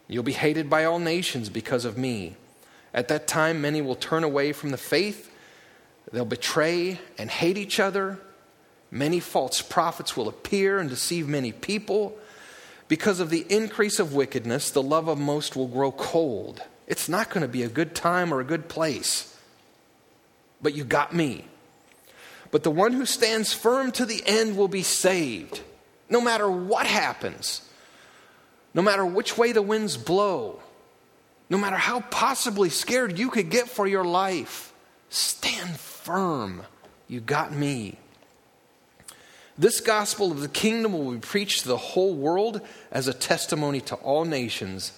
You'll 0.09 0.23
be 0.25 0.33
hated 0.33 0.69
by 0.69 0.87
all 0.87 0.99
nations 0.99 1.51
because 1.51 1.85
of 1.85 1.97
me. 1.99 2.37
At 2.93 3.09
that 3.09 3.29
time, 3.29 3.61
many 3.61 3.81
will 3.81 3.95
turn 3.95 4.25
away 4.25 4.53
from 4.53 4.71
the 4.71 4.77
faith. 4.77 5.31
They'll 6.13 6.25
betray 6.25 6.99
and 7.19 7.31
hate 7.31 7.57
each 7.57 7.79
other. 7.79 8.19
Many 8.91 9.21
false 9.21 9.63
prophets 9.63 10.17
will 10.17 10.29
appear 10.29 10.81
and 10.81 10.91
deceive 10.91 11.29
many 11.29 11.53
people. 11.53 12.19
Because 12.91 13.21
of 13.21 13.31
the 13.31 13.47
increase 13.49 14.01
of 14.01 14.15
wickedness, 14.15 14.73
the 14.73 14.83
love 14.83 15.07
of 15.07 15.17
most 15.17 15.55
will 15.55 15.69
grow 15.69 15.93
cold. 15.93 16.61
It's 16.89 17.09
not 17.09 17.31
going 17.31 17.43
to 17.43 17.49
be 17.49 17.63
a 17.63 17.69
good 17.69 17.95
time 17.95 18.35
or 18.35 18.41
a 18.41 18.45
good 18.45 18.69
place. 18.69 19.39
But 20.61 20.75
you 20.75 20.83
got 20.83 21.15
me. 21.15 21.45
But 22.51 22.65
the 22.65 22.71
one 22.73 22.93
who 22.93 23.07
stands 23.07 23.53
firm 23.53 23.93
to 23.93 24.05
the 24.05 24.21
end 24.27 24.57
will 24.57 24.67
be 24.67 24.83
saved, 24.83 25.61
no 26.09 26.21
matter 26.21 26.51
what 26.51 26.85
happens, 26.85 27.63
no 28.75 28.83
matter 28.83 29.07
which 29.07 29.39
way 29.39 29.53
the 29.53 29.63
winds 29.63 29.97
blow, 29.97 30.61
no 31.49 31.59
matter 31.59 31.77
how 31.77 32.01
possibly 32.01 32.71
scared 32.71 33.21
you 33.21 33.31
could 33.31 33.51
get 33.51 33.69
for 33.69 33.87
your 33.87 34.05
life. 34.05 34.73
Stand 35.11 35.79
firm. 35.79 36.65
You 37.07 37.21
got 37.21 37.53
me. 37.53 38.00
This 39.61 39.83
gospel 39.83 40.33
of 40.33 40.41
the 40.41 40.49
kingdom 40.49 40.95
will 40.95 41.13
be 41.13 41.19
preached 41.19 41.63
to 41.63 41.69
the 41.69 41.77
whole 41.77 42.15
world 42.15 42.63
as 42.91 43.09
a 43.09 43.13
testimony 43.13 43.83
to 43.83 43.95
all 43.97 44.25
nations. 44.25 44.93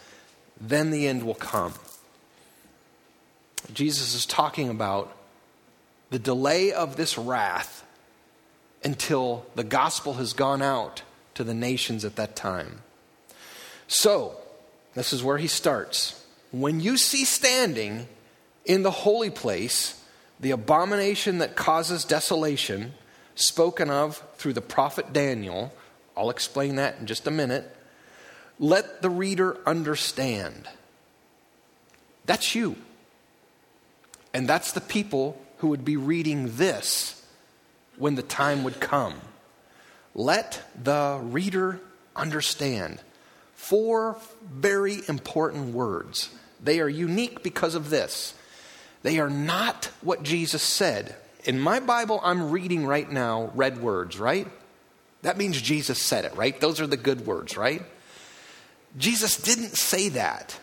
Then 0.61 0.93
the 0.93 1.09
end 1.09 1.25
will 1.25 1.35
come. 1.35 1.75
Jesus 3.75 4.15
is 4.15 4.25
talking 4.25 4.69
about 4.69 5.17
the 6.11 6.21
delay 6.21 6.71
of 6.73 6.95
this 6.95 7.19
wrath 7.19 7.85
until 8.85 9.47
the 9.57 9.65
gospel 9.65 10.15
has 10.15 10.33
gone 10.33 10.63
out 10.63 11.03
to 11.35 11.43
the 11.43 11.55
nations 11.55 12.05
at 12.05 12.15
that 12.15 12.37
time. 12.37 12.83
So, 13.89 14.37
this 14.95 15.13
is 15.13 15.25
where 15.25 15.39
he 15.39 15.49
starts. 15.49 16.25
When 16.53 16.79
you 16.79 16.99
see 16.99 17.25
standing 17.25 18.07
in 18.65 18.85
the 18.85 18.93
holy 18.93 19.31
place 19.31 20.01
the 20.39 20.53
abomination 20.53 21.39
that 21.39 21.57
causes 21.57 22.05
desolation, 22.05 22.95
spoken 23.35 23.91
of 23.91 24.23
through 24.37 24.53
the 24.53 24.61
prophet 24.61 25.13
Daniel. 25.13 25.73
I'll 26.17 26.31
explain 26.31 26.77
that 26.77 26.99
in 26.99 27.07
just 27.07 27.27
a 27.27 27.31
minute. 27.31 27.75
Let 28.59 29.03
the 29.03 29.11
reader 29.11 29.57
understand. 29.67 30.69
That's 32.27 32.55
you. 32.55 32.77
And 34.35 34.49
that's 34.49 34.73
the 34.73 34.81
people 34.81 35.41
who 35.59 35.69
would 35.69 35.85
be 35.85 35.97
reading 35.97 36.57
this 36.57 37.25
when 37.97 38.15
the 38.15 38.23
time 38.23 38.65
would 38.65 38.81
come. 38.81 39.15
Let 40.15 40.63
the 40.83 41.21
reader 41.23 41.81
understand. 42.15 43.01
Four 43.55 44.19
very 44.45 45.01
important 45.09 45.75
words. 45.75 46.31
They 46.63 46.81
are 46.81 46.89
unique 46.89 47.43
because 47.43 47.75
of 47.75 47.91
this. 47.91 48.35
They 49.03 49.19
are 49.19 49.31
not 49.31 49.87
what 50.01 50.23
Jesus 50.23 50.63
said 50.63 51.17
in 51.45 51.59
my 51.59 51.81
Bible, 51.81 52.21
I'm 52.23 52.51
reading 52.51 52.87
right 52.87 53.11
now 53.11 53.51
red 53.55 53.83
words, 53.83 54.19
right? 54.19 54.47
That 55.23 55.37
means 55.37 55.61
Jesus 55.61 56.01
said 56.01 56.25
it, 56.25 56.37
right? 56.37 56.59
Those 56.61 56.81
are 56.81 56.87
the 56.87 56.97
good 56.97 57.27
words, 57.27 57.57
right? 57.57 57.83
Jesus 58.99 59.37
didn't 59.37 59.77
say 59.77 60.11
that. 60.11 60.59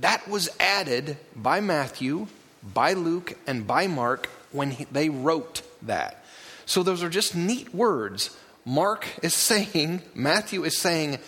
That 0.00 0.28
was 0.28 0.48
added 0.60 1.16
by 1.34 1.60
Matthew, 1.60 2.26
by 2.62 2.92
Luke, 2.92 3.36
and 3.46 3.66
by 3.66 3.86
Mark 3.86 4.26
when 4.52 4.72
he, 4.72 4.84
they 4.84 5.08
wrote 5.08 5.62
that. 5.82 6.24
So 6.66 6.82
those 6.82 7.02
are 7.02 7.08
just 7.08 7.34
neat 7.34 7.74
words. 7.74 8.36
Mark 8.64 9.06
is 9.22 9.34
saying, 9.34 10.02
Matthew 10.14 10.64
is 10.64 10.78
saying, 10.78 11.18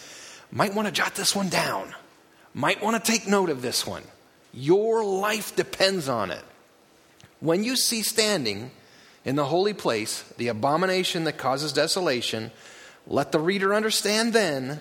might 0.52 0.74
want 0.74 0.86
to 0.86 0.92
jot 0.92 1.14
this 1.14 1.34
one 1.34 1.48
down, 1.48 1.94
might 2.52 2.82
want 2.82 3.02
to 3.02 3.12
take 3.12 3.26
note 3.26 3.50
of 3.50 3.62
this 3.62 3.86
one. 3.86 4.02
Your 4.52 5.04
life 5.04 5.56
depends 5.56 6.08
on 6.08 6.30
it. 6.30 6.42
When 7.40 7.64
you 7.64 7.76
see 7.76 8.02
standing 8.02 8.70
in 9.24 9.36
the 9.36 9.46
holy 9.46 9.74
place 9.74 10.22
the 10.36 10.48
abomination 10.48 11.24
that 11.24 11.38
causes 11.38 11.72
desolation, 11.72 12.50
let 13.06 13.32
the 13.32 13.40
reader 13.40 13.74
understand 13.74 14.32
then, 14.32 14.80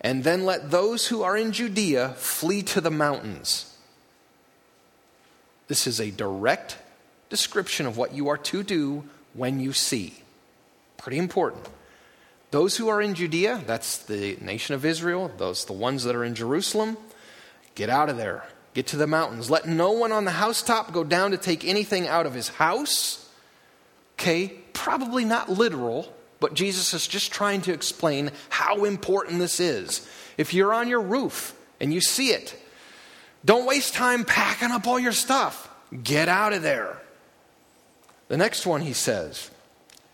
and 0.00 0.24
then 0.24 0.44
let 0.44 0.70
those 0.70 1.08
who 1.08 1.22
are 1.22 1.36
in 1.36 1.52
Judea 1.52 2.10
flee 2.10 2.62
to 2.62 2.80
the 2.80 2.90
mountains. 2.90 3.76
This 5.66 5.86
is 5.86 6.00
a 6.00 6.10
direct 6.10 6.78
description 7.28 7.86
of 7.86 7.96
what 7.96 8.14
you 8.14 8.28
are 8.28 8.38
to 8.38 8.62
do 8.62 9.04
when 9.34 9.60
you 9.60 9.72
see. 9.72 10.14
Pretty 10.96 11.18
important. 11.18 11.68
Those 12.50 12.76
who 12.76 12.88
are 12.88 13.02
in 13.02 13.14
Judea, 13.14 13.62
that's 13.66 13.98
the 13.98 14.38
nation 14.40 14.74
of 14.74 14.84
Israel, 14.86 15.30
those 15.36 15.66
the 15.66 15.74
ones 15.74 16.04
that 16.04 16.16
are 16.16 16.24
in 16.24 16.34
Jerusalem, 16.34 16.96
get 17.74 17.90
out 17.90 18.08
of 18.08 18.16
there. 18.16 18.44
Get 18.74 18.88
to 18.88 18.96
the 18.96 19.06
mountains. 19.06 19.50
Let 19.50 19.66
no 19.66 19.92
one 19.92 20.12
on 20.12 20.24
the 20.24 20.30
housetop 20.32 20.92
go 20.92 21.04
down 21.04 21.32
to 21.32 21.36
take 21.36 21.64
anything 21.64 22.06
out 22.06 22.26
of 22.26 22.34
his 22.34 22.48
house. 22.48 23.28
Okay, 24.14 24.48
probably 24.72 25.24
not 25.24 25.48
literal, 25.48 26.12
but 26.40 26.54
Jesus 26.54 26.94
is 26.94 27.06
just 27.06 27.32
trying 27.32 27.62
to 27.62 27.72
explain 27.72 28.30
how 28.48 28.84
important 28.84 29.38
this 29.38 29.60
is. 29.60 30.08
If 30.36 30.54
you're 30.54 30.72
on 30.72 30.88
your 30.88 31.00
roof 31.00 31.54
and 31.80 31.92
you 31.92 32.00
see 32.00 32.30
it, 32.30 32.56
don't 33.44 33.66
waste 33.66 33.94
time 33.94 34.24
packing 34.24 34.70
up 34.70 34.86
all 34.86 34.98
your 34.98 35.12
stuff. 35.12 35.70
Get 36.02 36.28
out 36.28 36.52
of 36.52 36.62
there. 36.62 37.00
The 38.28 38.36
next 38.36 38.66
one 38.66 38.82
he 38.82 38.92
says, 38.92 39.50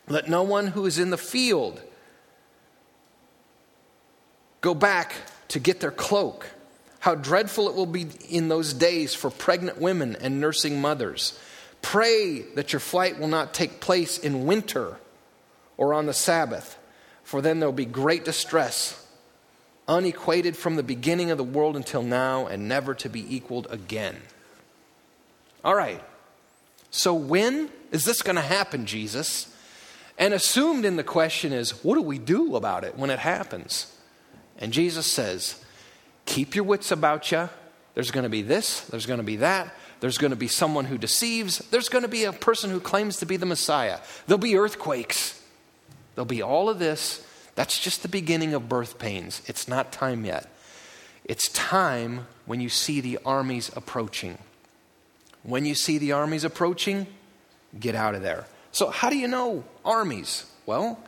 Let 0.07 0.29
no 0.29 0.43
one 0.43 0.67
who 0.67 0.85
is 0.85 0.99
in 0.99 1.09
the 1.09 1.17
field 1.17 1.81
go 4.61 4.73
back 4.73 5.15
to 5.49 5.59
get 5.59 5.79
their 5.79 5.91
cloak. 5.91 6.47
How 7.05 7.13
dreadful 7.13 7.69
it 7.69 7.75
will 7.75 7.85
be 7.85 8.07
in 8.31 8.47
those 8.47 8.73
days 8.73 9.13
for 9.13 9.29
pregnant 9.29 9.79
women 9.79 10.17
and 10.21 10.41
nursing 10.41 10.81
mothers. 10.81 11.37
Pray 11.83 12.39
that 12.55 12.73
your 12.73 12.79
flight 12.79 13.19
will 13.19 13.27
not 13.27 13.53
take 13.53 13.79
place 13.79 14.17
in 14.17 14.47
winter 14.47 14.97
or 15.77 15.93
on 15.93 16.07
the 16.07 16.15
Sabbath, 16.15 16.79
for 17.23 17.43
then 17.43 17.59
there 17.59 17.67
will 17.69 17.73
be 17.73 17.85
great 17.85 18.25
distress, 18.25 19.05
unequated 19.87 20.57
from 20.57 20.77
the 20.77 20.81
beginning 20.81 21.29
of 21.29 21.37
the 21.37 21.43
world 21.43 21.75
until 21.75 22.01
now, 22.01 22.47
and 22.47 22.67
never 22.67 22.95
to 22.95 23.07
be 23.07 23.35
equaled 23.35 23.67
again. 23.69 24.15
All 25.63 25.75
right. 25.75 26.03
So, 26.89 27.13
when 27.13 27.69
is 27.91 28.03
this 28.03 28.23
going 28.23 28.37
to 28.37 28.41
happen, 28.41 28.87
Jesus? 28.87 29.55
And 30.17 30.33
assumed 30.33 30.85
in 30.85 30.95
the 30.95 31.03
question 31.03 31.53
is, 31.53 31.83
what 31.83 31.93
do 31.93 32.01
we 32.01 32.17
do 32.17 32.55
about 32.55 32.83
it 32.83 32.97
when 32.97 33.11
it 33.11 33.19
happens? 33.19 33.95
And 34.57 34.73
Jesus 34.73 35.05
says, 35.05 35.63
keep 36.25 36.55
your 36.55 36.65
wits 36.65 36.91
about 36.91 37.31
you. 37.31 37.49
There's 37.93 38.11
going 38.11 38.23
to 38.23 38.29
be 38.29 38.41
this, 38.41 38.81
there's 38.81 39.05
going 39.05 39.19
to 39.19 39.23
be 39.23 39.37
that, 39.37 39.73
there's 40.01 40.17
going 40.17 40.31
to 40.31 40.37
be 40.37 40.49
someone 40.49 40.85
who 40.85 40.97
deceives, 40.97 41.59
there's 41.71 41.87
going 41.87 42.01
to 42.01 42.09
be 42.09 42.25
a 42.25 42.33
person 42.33 42.69
who 42.69 42.79
claims 42.79 43.17
to 43.17 43.25
be 43.25 43.37
the 43.37 43.45
Messiah. 43.45 43.99
There'll 44.27 44.37
be 44.37 44.57
earthquakes, 44.57 45.41
there'll 46.15 46.25
be 46.25 46.41
all 46.41 46.69
of 46.69 46.79
this. 46.79 47.25
That's 47.55 47.79
just 47.79 48.01
the 48.01 48.09
beginning 48.09 48.53
of 48.53 48.67
birth 48.67 48.99
pains. 48.99 49.41
It's 49.45 49.69
not 49.69 49.93
time 49.93 50.25
yet. 50.25 50.53
It's 51.23 51.47
time 51.49 52.27
when 52.45 52.59
you 52.59 52.67
see 52.67 52.99
the 52.99 53.17
armies 53.25 53.71
approaching. 53.75 54.37
When 55.43 55.65
you 55.65 55.73
see 55.73 55.97
the 55.97 56.11
armies 56.11 56.43
approaching, 56.43 57.07
get 57.79 57.95
out 57.95 58.13
of 58.13 58.21
there. 58.21 58.45
So, 58.73 58.89
how 58.89 59.09
do 59.09 59.17
you 59.17 59.27
know 59.27 59.63
armies? 59.85 60.45
Well, 60.65 60.99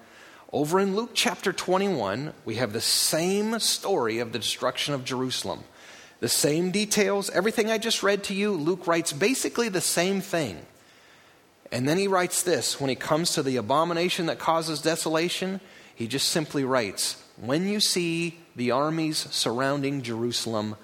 over 0.58 0.80
in 0.80 0.96
Luke 0.96 1.12
chapter 1.14 1.54
21, 1.54 2.34
we 2.44 2.56
have 2.56 2.74
the 2.74 2.82
same 2.82 3.60
story 3.60 4.18
of 4.18 4.32
the 4.32 4.40
destruction 4.40 4.96
of 4.96 5.06
Jerusalem. 5.06 5.64
The 6.20 6.28
same 6.28 6.72
details, 6.72 7.30
everything 7.30 7.70
I 7.70 7.78
just 7.78 8.02
read 8.02 8.24
to 8.24 8.34
you, 8.34 8.54
Luke 8.54 8.88
writes 8.88 9.14
basically 9.14 9.70
the 9.70 9.82
same 9.82 10.20
thing. 10.20 10.58
And 11.72 11.88
then 11.88 12.00
he 12.00 12.08
writes 12.08 12.42
this 12.42 12.82
when 12.82 12.90
he 12.90 12.96
comes 12.96 13.34
to 13.34 13.44
the 13.44 13.58
abomination 13.58 14.26
that 14.26 14.40
causes 14.40 14.82
desolation, 14.82 15.62
he 15.94 16.08
just 16.08 16.30
simply 16.30 16.64
writes, 16.64 17.22
When 17.40 17.68
you 17.68 17.80
see 17.80 18.40
the 18.56 18.72
armies 18.72 19.28
surrounding 19.30 20.02
Jerusalem, 20.02 20.76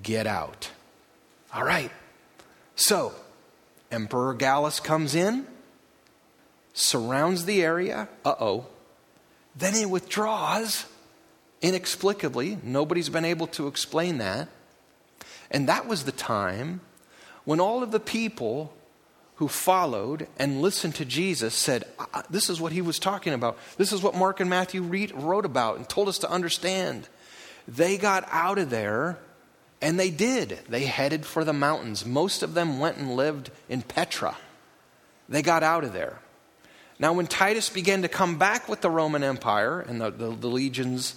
get 0.00 0.28
out. 0.28 0.70
All 1.52 1.64
right. 1.64 1.90
So, 2.76 3.14
Emperor 3.90 4.34
Gallus 4.34 4.78
comes 4.78 5.16
in 5.16 5.44
surrounds 6.72 7.44
the 7.44 7.62
area. 7.62 8.08
Uh 8.24 8.34
oh. 8.38 8.66
Then 9.58 9.74
he 9.74 9.84
withdraws 9.84 10.86
inexplicably. 11.60 12.58
Nobody's 12.62 13.08
been 13.08 13.24
able 13.24 13.48
to 13.48 13.66
explain 13.66 14.18
that. 14.18 14.48
And 15.50 15.68
that 15.68 15.86
was 15.86 16.04
the 16.04 16.12
time 16.12 16.80
when 17.44 17.60
all 17.60 17.82
of 17.82 17.90
the 17.90 18.00
people 18.00 18.72
who 19.36 19.48
followed 19.48 20.28
and 20.38 20.62
listened 20.62 20.94
to 20.96 21.04
Jesus 21.04 21.54
said, 21.54 21.84
This 22.30 22.50
is 22.50 22.60
what 22.60 22.72
he 22.72 22.82
was 22.82 22.98
talking 22.98 23.32
about. 23.32 23.58
This 23.76 23.92
is 23.92 24.02
what 24.02 24.14
Mark 24.14 24.40
and 24.40 24.50
Matthew 24.50 24.82
read, 24.82 25.12
wrote 25.12 25.44
about 25.44 25.76
and 25.76 25.88
told 25.88 26.08
us 26.08 26.18
to 26.18 26.30
understand. 26.30 27.08
They 27.66 27.98
got 27.98 28.28
out 28.30 28.58
of 28.58 28.70
there, 28.70 29.18
and 29.80 29.98
they 29.98 30.10
did. 30.10 30.58
They 30.68 30.84
headed 30.86 31.26
for 31.26 31.44
the 31.44 31.52
mountains. 31.52 32.04
Most 32.04 32.42
of 32.42 32.54
them 32.54 32.78
went 32.78 32.96
and 32.96 33.16
lived 33.16 33.50
in 33.68 33.82
Petra. 33.82 34.36
They 35.28 35.42
got 35.42 35.62
out 35.62 35.84
of 35.84 35.92
there. 35.92 36.20
Now, 37.00 37.12
when 37.12 37.28
Titus 37.28 37.68
began 37.68 38.02
to 38.02 38.08
come 38.08 38.38
back 38.38 38.68
with 38.68 38.80
the 38.80 38.90
Roman 38.90 39.22
Empire 39.22 39.80
and 39.80 40.00
the, 40.00 40.10
the, 40.10 40.30
the 40.30 40.48
legions, 40.48 41.14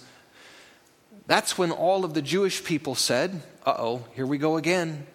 that's 1.26 1.58
when 1.58 1.72
all 1.72 2.04
of 2.04 2.14
the 2.14 2.22
Jewish 2.22 2.62
people 2.62 2.94
said, 2.94 3.42
uh 3.66 3.74
oh, 3.78 4.04
here 4.14 4.26
we 4.26 4.38
go 4.38 4.56
again. 4.56 5.06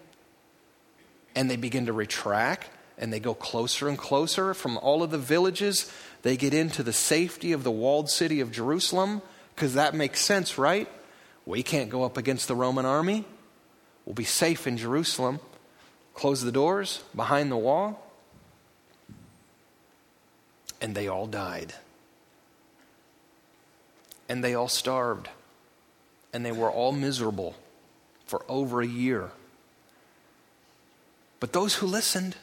And 1.35 1.49
they 1.49 1.55
begin 1.55 1.85
to 1.85 1.93
retract 1.93 2.69
and 2.97 3.13
they 3.13 3.19
go 3.19 3.33
closer 3.33 3.87
and 3.87 3.97
closer 3.97 4.53
from 4.53 4.77
all 4.79 5.03
of 5.03 5.11
the 5.11 5.17
villages. 5.17 5.91
They 6.23 6.35
get 6.35 6.53
into 6.53 6.83
the 6.83 6.93
safety 6.93 7.53
of 7.53 7.63
the 7.63 7.71
walled 7.71 8.09
city 8.09 8.41
of 8.41 8.51
Jerusalem 8.51 9.21
because 9.55 9.75
that 9.75 9.93
makes 9.93 10.19
sense, 10.19 10.57
right? 10.57 10.89
We 11.45 11.63
can't 11.63 11.89
go 11.89 12.03
up 12.03 12.17
against 12.17 12.47
the 12.47 12.55
Roman 12.55 12.85
army. 12.85 13.23
We'll 14.05 14.15
be 14.15 14.25
safe 14.25 14.67
in 14.67 14.77
Jerusalem. 14.77 15.39
Close 16.13 16.41
the 16.41 16.51
doors 16.51 17.03
behind 17.15 17.51
the 17.51 17.57
wall 17.57 18.06
and 20.81 20.95
they 20.95 21.07
all 21.07 21.27
died. 21.27 21.73
And 24.29 24.43
they 24.43 24.53
all 24.53 24.67
starved. 24.67 25.29
And 26.33 26.45
they 26.45 26.51
were 26.51 26.69
all 26.69 26.91
miserable 26.91 27.55
for 28.25 28.43
over 28.47 28.81
a 28.81 28.87
year. 28.87 29.31
But 31.39 31.53
those 31.53 31.75
who 31.75 31.87
listened, 31.87 32.35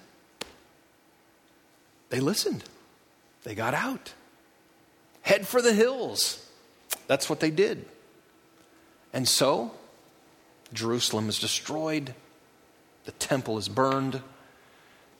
they 2.10 2.20
listened. 2.20 2.64
They 3.42 3.54
got 3.54 3.74
out. 3.74 4.14
Head 5.22 5.46
for 5.46 5.60
the 5.60 5.72
hills. 5.72 6.48
That's 7.06 7.28
what 7.28 7.40
they 7.40 7.50
did. 7.50 7.84
And 9.12 9.28
so, 9.28 9.72
Jerusalem 10.72 11.28
is 11.28 11.38
destroyed. 11.38 12.14
The 13.04 13.12
temple 13.12 13.58
is 13.58 13.68
burned. 13.68 14.22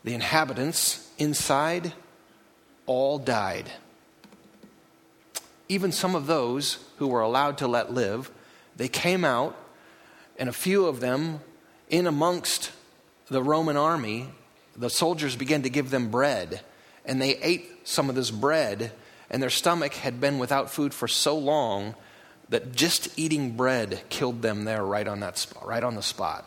The 0.03 0.15
inhabitants 0.15 1.11
inside 1.19 1.93
all 2.87 3.19
died. 3.19 3.71
Even 5.69 5.93
some 5.93 6.15
of 6.15 6.27
those 6.27 6.79
who 6.99 7.07
were 7.07 7.21
allowed 7.21 7.59
to 7.59 7.67
let 7.67 7.93
live, 7.93 8.31
they 8.77 8.89
came 8.89 9.25
out, 9.25 9.57
and 10.39 10.49
a 10.49 10.53
few 10.53 10.87
of 10.87 11.01
them, 11.01 11.41
in 11.89 12.07
amongst 12.07 12.73
the 13.29 13.43
Roman 13.43 13.77
army, 13.77 14.29
the 14.77 14.91
soldiers 14.91 15.37
began 15.37 15.63
to 15.63 15.71
give 15.71 15.91
them 15.91 16.11
bread, 16.11 16.61
and 17.05 17.21
they 17.21 17.37
ate 17.37 17.89
some 17.89 18.09
of 18.09 18.15
this 18.15 18.31
bread, 18.31 18.93
and 19.31 19.43
their 19.43 19.51
stomach 19.51 19.95
had 19.95 20.21
been 20.21 20.39
without 20.39 20.71
food 20.71 20.93
for 20.93 21.09
so 21.09 21.37
long 21.37 21.95
that 22.49 22.75
just 22.75 23.19
eating 23.19 23.57
bread 23.57 24.03
killed 24.11 24.43
them 24.43 24.65
there 24.65 24.85
right 24.85 25.09
on 25.09 25.21
that 25.21 25.39
spot, 25.39 25.67
right 25.67 25.83
on 25.83 25.95
the 25.95 26.03
spot. 26.03 26.45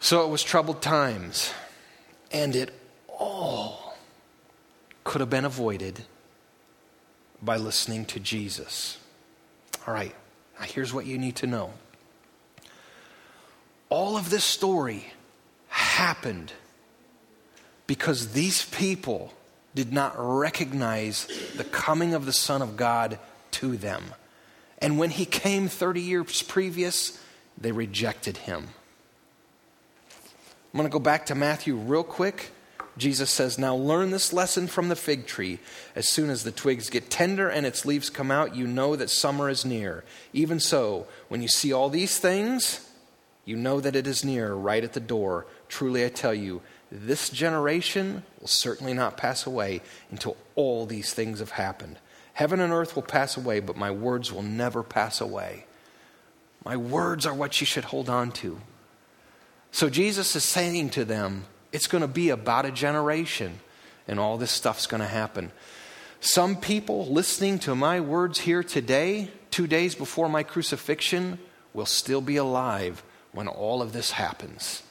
So 0.00 0.24
it 0.24 0.30
was 0.30 0.42
troubled 0.42 0.82
times, 0.82 1.52
and 2.32 2.56
it 2.56 2.74
all 3.08 3.81
could 5.04 5.20
have 5.20 5.30
been 5.30 5.44
avoided 5.44 6.04
by 7.42 7.56
listening 7.56 8.04
to 8.06 8.20
Jesus. 8.20 8.98
All 9.86 9.94
right, 9.94 10.14
now 10.58 10.66
here's 10.66 10.94
what 10.94 11.06
you 11.06 11.18
need 11.18 11.36
to 11.36 11.46
know. 11.46 11.72
All 13.88 14.16
of 14.16 14.30
this 14.30 14.44
story 14.44 15.12
happened 15.68 16.52
because 17.86 18.32
these 18.32 18.64
people 18.66 19.32
did 19.74 19.92
not 19.92 20.14
recognize 20.16 21.26
the 21.56 21.64
coming 21.64 22.14
of 22.14 22.26
the 22.26 22.32
Son 22.32 22.62
of 22.62 22.76
God 22.76 23.18
to 23.52 23.76
them. 23.76 24.02
And 24.78 24.98
when 24.98 25.10
he 25.10 25.24
came 25.24 25.68
30 25.68 26.00
years 26.00 26.42
previous, 26.42 27.18
they 27.58 27.72
rejected 27.72 28.38
him. 28.38 28.68
I'm 30.72 30.78
going 30.78 30.88
to 30.88 30.92
go 30.92 30.98
back 30.98 31.26
to 31.26 31.34
Matthew 31.34 31.76
real 31.76 32.02
quick 32.02 32.50
Jesus 32.98 33.30
says, 33.30 33.58
Now 33.58 33.74
learn 33.74 34.10
this 34.10 34.32
lesson 34.32 34.66
from 34.66 34.88
the 34.88 34.96
fig 34.96 35.26
tree. 35.26 35.58
As 35.96 36.08
soon 36.08 36.28
as 36.28 36.44
the 36.44 36.52
twigs 36.52 36.90
get 36.90 37.10
tender 37.10 37.48
and 37.48 37.66
its 37.66 37.86
leaves 37.86 38.10
come 38.10 38.30
out, 38.30 38.54
you 38.54 38.66
know 38.66 38.96
that 38.96 39.10
summer 39.10 39.48
is 39.48 39.64
near. 39.64 40.04
Even 40.32 40.60
so, 40.60 41.06
when 41.28 41.40
you 41.40 41.48
see 41.48 41.72
all 41.72 41.88
these 41.88 42.18
things, 42.18 42.88
you 43.44 43.56
know 43.56 43.80
that 43.80 43.96
it 43.96 44.06
is 44.06 44.24
near, 44.24 44.52
right 44.52 44.84
at 44.84 44.92
the 44.92 45.00
door. 45.00 45.46
Truly 45.68 46.04
I 46.04 46.10
tell 46.10 46.34
you, 46.34 46.60
this 46.90 47.30
generation 47.30 48.22
will 48.40 48.48
certainly 48.48 48.92
not 48.92 49.16
pass 49.16 49.46
away 49.46 49.80
until 50.10 50.36
all 50.54 50.84
these 50.84 51.14
things 51.14 51.38
have 51.38 51.52
happened. 51.52 51.98
Heaven 52.34 52.60
and 52.60 52.72
earth 52.72 52.94
will 52.94 53.02
pass 53.02 53.36
away, 53.36 53.60
but 53.60 53.76
my 53.76 53.90
words 53.90 54.30
will 54.30 54.42
never 54.42 54.82
pass 54.82 55.20
away. 55.20 55.64
My 56.64 56.76
words 56.76 57.26
are 57.26 57.34
what 57.34 57.60
you 57.60 57.66
should 57.66 57.84
hold 57.84 58.08
on 58.08 58.30
to. 58.32 58.60
So 59.70 59.88
Jesus 59.88 60.36
is 60.36 60.44
saying 60.44 60.90
to 60.90 61.04
them, 61.04 61.46
it's 61.72 61.86
going 61.86 62.02
to 62.02 62.08
be 62.08 62.28
about 62.28 62.66
a 62.66 62.70
generation, 62.70 63.60
and 64.06 64.20
all 64.20 64.36
this 64.36 64.50
stuff's 64.50 64.86
going 64.86 65.00
to 65.00 65.06
happen. 65.06 65.50
Some 66.20 66.56
people 66.56 67.06
listening 67.06 67.58
to 67.60 67.74
my 67.74 68.00
words 68.00 68.40
here 68.40 68.62
today, 68.62 69.30
two 69.50 69.66
days 69.66 69.94
before 69.94 70.28
my 70.28 70.42
crucifixion, 70.42 71.38
will 71.74 71.86
still 71.86 72.20
be 72.20 72.36
alive 72.36 73.02
when 73.32 73.48
all 73.48 73.82
of 73.82 73.92
this 73.92 74.12
happens. 74.12 74.82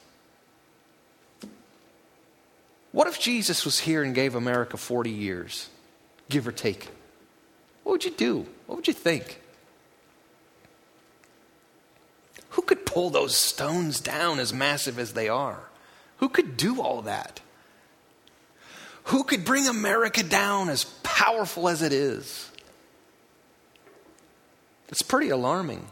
What 2.90 3.08
if 3.08 3.18
Jesus 3.18 3.64
was 3.64 3.80
here 3.80 4.02
and 4.02 4.14
gave 4.14 4.34
America 4.34 4.76
40 4.76 5.10
years, 5.10 5.70
give 6.28 6.46
or 6.46 6.52
take? 6.52 6.88
What 7.84 7.92
would 7.92 8.04
you 8.04 8.10
do? 8.10 8.46
What 8.66 8.76
would 8.76 8.86
you 8.86 8.92
think? 8.92 9.40
Who 12.50 12.62
could 12.62 12.84
pull 12.84 13.08
those 13.08 13.34
stones 13.34 14.00
down 14.00 14.38
as 14.38 14.52
massive 14.52 14.98
as 14.98 15.14
they 15.14 15.30
are? 15.30 15.60
Who 16.22 16.28
could 16.28 16.56
do 16.56 16.80
all 16.80 17.02
that? 17.02 17.40
Who 19.06 19.24
could 19.24 19.44
bring 19.44 19.66
America 19.66 20.22
down 20.22 20.68
as 20.68 20.84
powerful 21.02 21.68
as 21.68 21.82
it 21.82 21.92
is? 21.92 22.48
It's 24.88 25.02
pretty 25.02 25.30
alarming. 25.30 25.88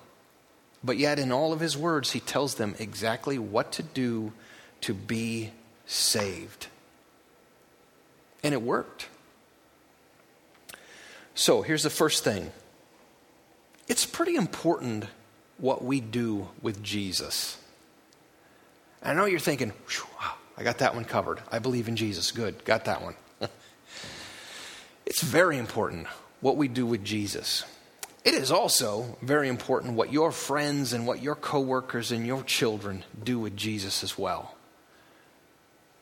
But 0.85 0.99
yet, 0.99 1.19
in 1.19 1.33
all 1.33 1.53
of 1.53 1.59
his 1.59 1.77
words, 1.77 2.13
he 2.13 2.21
tells 2.21 2.55
them 2.55 2.77
exactly 2.79 3.41
what 3.41 3.73
to 3.73 3.83
do 3.83 4.33
to 4.83 4.95
be 4.95 5.51
saved. 5.87 6.69
And 8.45 8.55
it 8.55 8.63
worked. 8.63 9.09
So, 11.35 11.63
here's 11.63 11.83
the 11.83 11.91
first 11.91 12.23
thing 12.23 12.53
it's 13.89 14.07
pretty 14.07 14.37
important 14.37 15.07
what 15.59 15.85
we 15.85 16.01
do 16.01 16.51
with 16.63 16.85
Jesus. 16.85 17.60
I 19.03 19.15
know 19.15 19.25
you're 19.25 19.41
thinking, 19.41 19.73
I 20.57 20.63
got 20.63 20.79
that 20.79 20.95
one 20.95 21.05
covered. 21.05 21.41
I 21.51 21.59
believe 21.59 21.89
in 21.89 21.97
Jesus. 21.97 22.33
Good, 22.33 22.65
got 22.65 22.85
that 22.85 23.03
one. 23.03 23.15
it's 25.07 25.23
very 25.23 25.57
important 25.57 26.07
what 26.41 26.57
we 26.57 26.69
do 26.69 26.85
with 26.85 27.05
Jesus. 27.05 27.65
It 28.25 28.35
is 28.35 28.51
also 28.51 29.17
very 29.23 29.49
important 29.49 29.95
what 29.95 30.13
your 30.13 30.31
friends 30.31 30.93
and 30.93 31.07
what 31.07 31.23
your 31.23 31.35
coworkers 31.35 32.13
and 32.13 32.27
your 32.27 32.43
children 32.43 33.05
do 33.23 33.39
with 33.39 33.57
Jesus 33.57 34.05
as 34.05 34.19
well. 34.19 34.55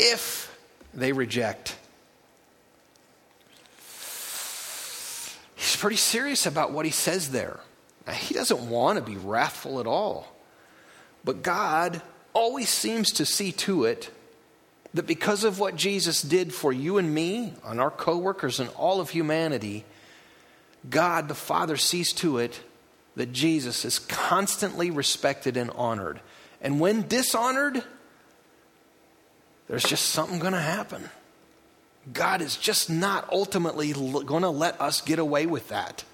If 0.01 0.57
they 0.93 1.13
reject, 1.13 1.77
he's 5.55 5.77
pretty 5.77 5.97
serious 5.97 6.47
about 6.47 6.73
what 6.73 6.85
he 6.85 6.91
says 6.91 7.31
there. 7.31 7.61
Now, 8.07 8.15
he 8.15 8.35
doesn't 8.35 8.69
want 8.69 8.99
to 8.99 9.05
be 9.05 9.17
wrathful 9.17 9.79
at 9.79 9.87
all. 9.87 10.35
But 11.25 11.43
God 11.43 12.03
always 12.33 12.69
seems 12.69 13.13
to 13.13 13.25
see 13.25 13.53
to 13.53 13.85
it 13.85 14.11
that 14.95 15.07
because 15.07 15.45
of 15.45 15.59
what 15.59 15.77
Jesus 15.77 16.23
did 16.23 16.53
for 16.53 16.73
you 16.73 16.99
and 16.99 17.15
me, 17.15 17.53
and 17.65 17.81
our 17.81 17.91
coworkers, 17.91 18.61
and 18.61 18.71
all 18.71 19.01
of 19.01 19.11
humanity, 19.11 19.85
God 20.89 21.29
the 21.29 21.35
Father 21.35 21.77
sees 21.77 22.13
to 22.15 22.39
it 22.39 22.61
that 23.17 23.33
Jesus 23.33 23.85
is 23.85 23.99
constantly 23.99 24.91
respected 24.91 25.57
and 25.57 25.71
honored. 25.71 26.21
And 26.61 26.81
when 26.81 27.07
dishonored, 27.07 27.83
there's 29.69 29.85
just 29.85 30.07
something 30.07 30.39
going 30.39 30.53
to 30.53 30.61
happen. 30.61 31.11
God 32.13 32.41
is 32.41 32.57
just 32.57 32.89
not 32.89 33.29
ultimately 33.31 33.93
going 33.93 34.43
to 34.43 34.51
let 34.51 34.81
us 34.81 35.01
get 35.01 35.19
away 35.19 35.47
with 35.47 35.69
that 35.69 36.05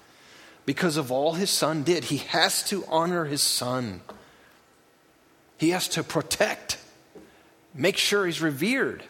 because 0.65 0.97
of 0.97 1.11
all 1.11 1.33
his 1.33 1.49
son 1.49 1.83
did. 1.83 2.05
He 2.05 2.17
has 2.17 2.63
to 2.69 2.83
honor 2.87 3.25
his 3.25 3.43
son, 3.43 4.01
he 5.57 5.69
has 5.69 5.87
to 5.89 6.03
protect, 6.03 6.77
make 7.73 7.97
sure 7.97 8.25
he's 8.25 8.41
revered. 8.41 9.03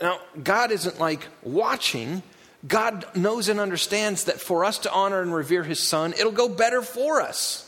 Now, 0.00 0.20
God 0.42 0.70
isn't 0.70 1.00
like 1.00 1.26
watching. 1.42 2.22
God 2.66 3.04
knows 3.16 3.48
and 3.48 3.60
understands 3.60 4.24
that 4.24 4.40
for 4.40 4.64
us 4.64 4.78
to 4.80 4.92
honor 4.92 5.22
and 5.22 5.34
revere 5.34 5.64
his 5.64 5.80
son, 5.80 6.12
it'll 6.12 6.32
go 6.32 6.48
better 6.48 6.82
for 6.82 7.20
us. 7.20 7.64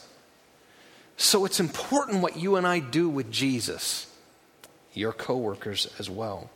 So 1.16 1.44
it's 1.44 1.60
important 1.60 2.22
what 2.22 2.36
you 2.36 2.56
and 2.56 2.66
I 2.66 2.78
do 2.78 3.08
with 3.08 3.30
Jesus, 3.30 4.06
your 4.94 5.12
coworkers 5.12 5.92
as 5.98 6.08
well. 6.08 6.50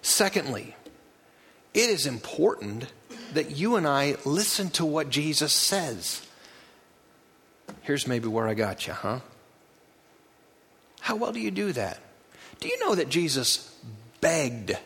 Secondly, 0.00 0.74
it 1.74 1.88
is 1.90 2.06
important 2.06 2.90
that 3.34 3.56
you 3.56 3.76
and 3.76 3.86
I 3.86 4.16
listen 4.24 4.70
to 4.70 4.84
what 4.84 5.08
Jesus 5.08 5.52
says. 5.52 6.26
Here's 7.82 8.06
maybe 8.06 8.28
where 8.28 8.48
I 8.48 8.54
got 8.54 8.86
you, 8.86 8.92
huh? 8.92 9.20
How 11.02 11.16
well 11.16 11.32
do 11.32 11.40
you 11.40 11.50
do 11.50 11.72
that? 11.72 11.98
Do 12.60 12.68
you 12.68 12.78
know 12.80 12.94
that 12.94 13.08
Jesus 13.08 13.76
begged 14.20 14.76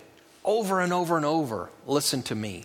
over 0.47 0.81
and 0.81 0.93
over 0.93 1.17
and 1.17 1.27
over, 1.27 1.69
listen 1.87 2.23
to 2.25 2.35
me. 2.35 2.65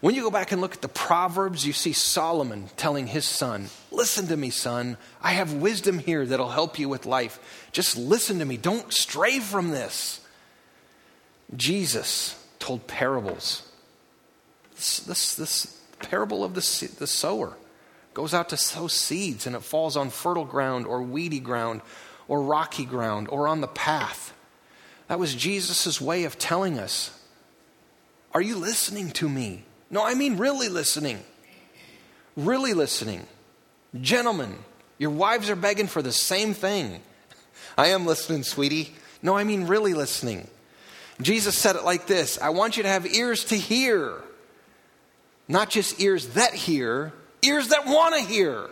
When 0.00 0.14
you 0.14 0.22
go 0.22 0.30
back 0.30 0.52
and 0.52 0.60
look 0.60 0.74
at 0.74 0.82
the 0.82 0.88
Proverbs, 0.88 1.66
you 1.66 1.72
see 1.72 1.92
Solomon 1.92 2.68
telling 2.76 3.08
his 3.08 3.24
son, 3.24 3.68
Listen 3.90 4.28
to 4.28 4.36
me, 4.36 4.50
son. 4.50 4.96
I 5.20 5.32
have 5.32 5.54
wisdom 5.54 5.98
here 5.98 6.24
that'll 6.24 6.50
help 6.50 6.78
you 6.78 6.88
with 6.88 7.04
life. 7.04 7.68
Just 7.72 7.96
listen 7.96 8.38
to 8.38 8.44
me. 8.44 8.56
Don't 8.56 8.92
stray 8.92 9.40
from 9.40 9.70
this. 9.70 10.20
Jesus 11.56 12.40
told 12.60 12.86
parables. 12.86 13.68
This, 14.76 15.00
this, 15.00 15.34
this 15.34 15.80
parable 15.98 16.44
of 16.44 16.54
the, 16.54 16.90
the 17.00 17.08
sower 17.08 17.56
goes 18.14 18.34
out 18.34 18.50
to 18.50 18.56
sow 18.56 18.86
seeds 18.86 19.46
and 19.48 19.56
it 19.56 19.62
falls 19.62 19.96
on 19.96 20.10
fertile 20.10 20.44
ground 20.44 20.86
or 20.86 21.02
weedy 21.02 21.40
ground 21.40 21.80
or 22.28 22.42
rocky 22.42 22.84
ground 22.84 23.28
or 23.30 23.48
on 23.48 23.60
the 23.60 23.66
path. 23.66 24.34
That 25.08 25.18
was 25.18 25.34
Jesus' 25.34 26.00
way 26.00 26.24
of 26.24 26.38
telling 26.38 26.78
us 26.78 27.10
Are 28.32 28.42
you 28.42 28.56
listening 28.56 29.10
to 29.12 29.28
me? 29.28 29.64
No, 29.90 30.04
I 30.04 30.14
mean 30.14 30.36
really 30.36 30.68
listening. 30.68 31.18
Really 32.36 32.74
listening. 32.74 33.26
Gentlemen, 34.00 34.54
your 34.98 35.10
wives 35.10 35.48
are 35.48 35.56
begging 35.56 35.86
for 35.86 36.02
the 36.02 36.12
same 36.12 36.52
thing. 36.52 37.00
I 37.78 37.88
am 37.88 38.06
listening, 38.06 38.42
sweetie. 38.42 38.92
No, 39.22 39.36
I 39.36 39.44
mean 39.44 39.66
really 39.66 39.94
listening. 39.94 40.46
Jesus 41.20 41.56
said 41.56 41.74
it 41.76 41.84
like 41.84 42.06
this 42.06 42.38
I 42.40 42.50
want 42.50 42.76
you 42.76 42.82
to 42.82 42.88
have 42.88 43.06
ears 43.06 43.44
to 43.46 43.56
hear, 43.56 44.12
not 45.48 45.70
just 45.70 46.00
ears 46.00 46.28
that 46.28 46.54
hear, 46.54 47.12
ears 47.42 47.68
that 47.68 47.86
want 47.86 48.14
to 48.14 48.20
hear. 48.20 48.68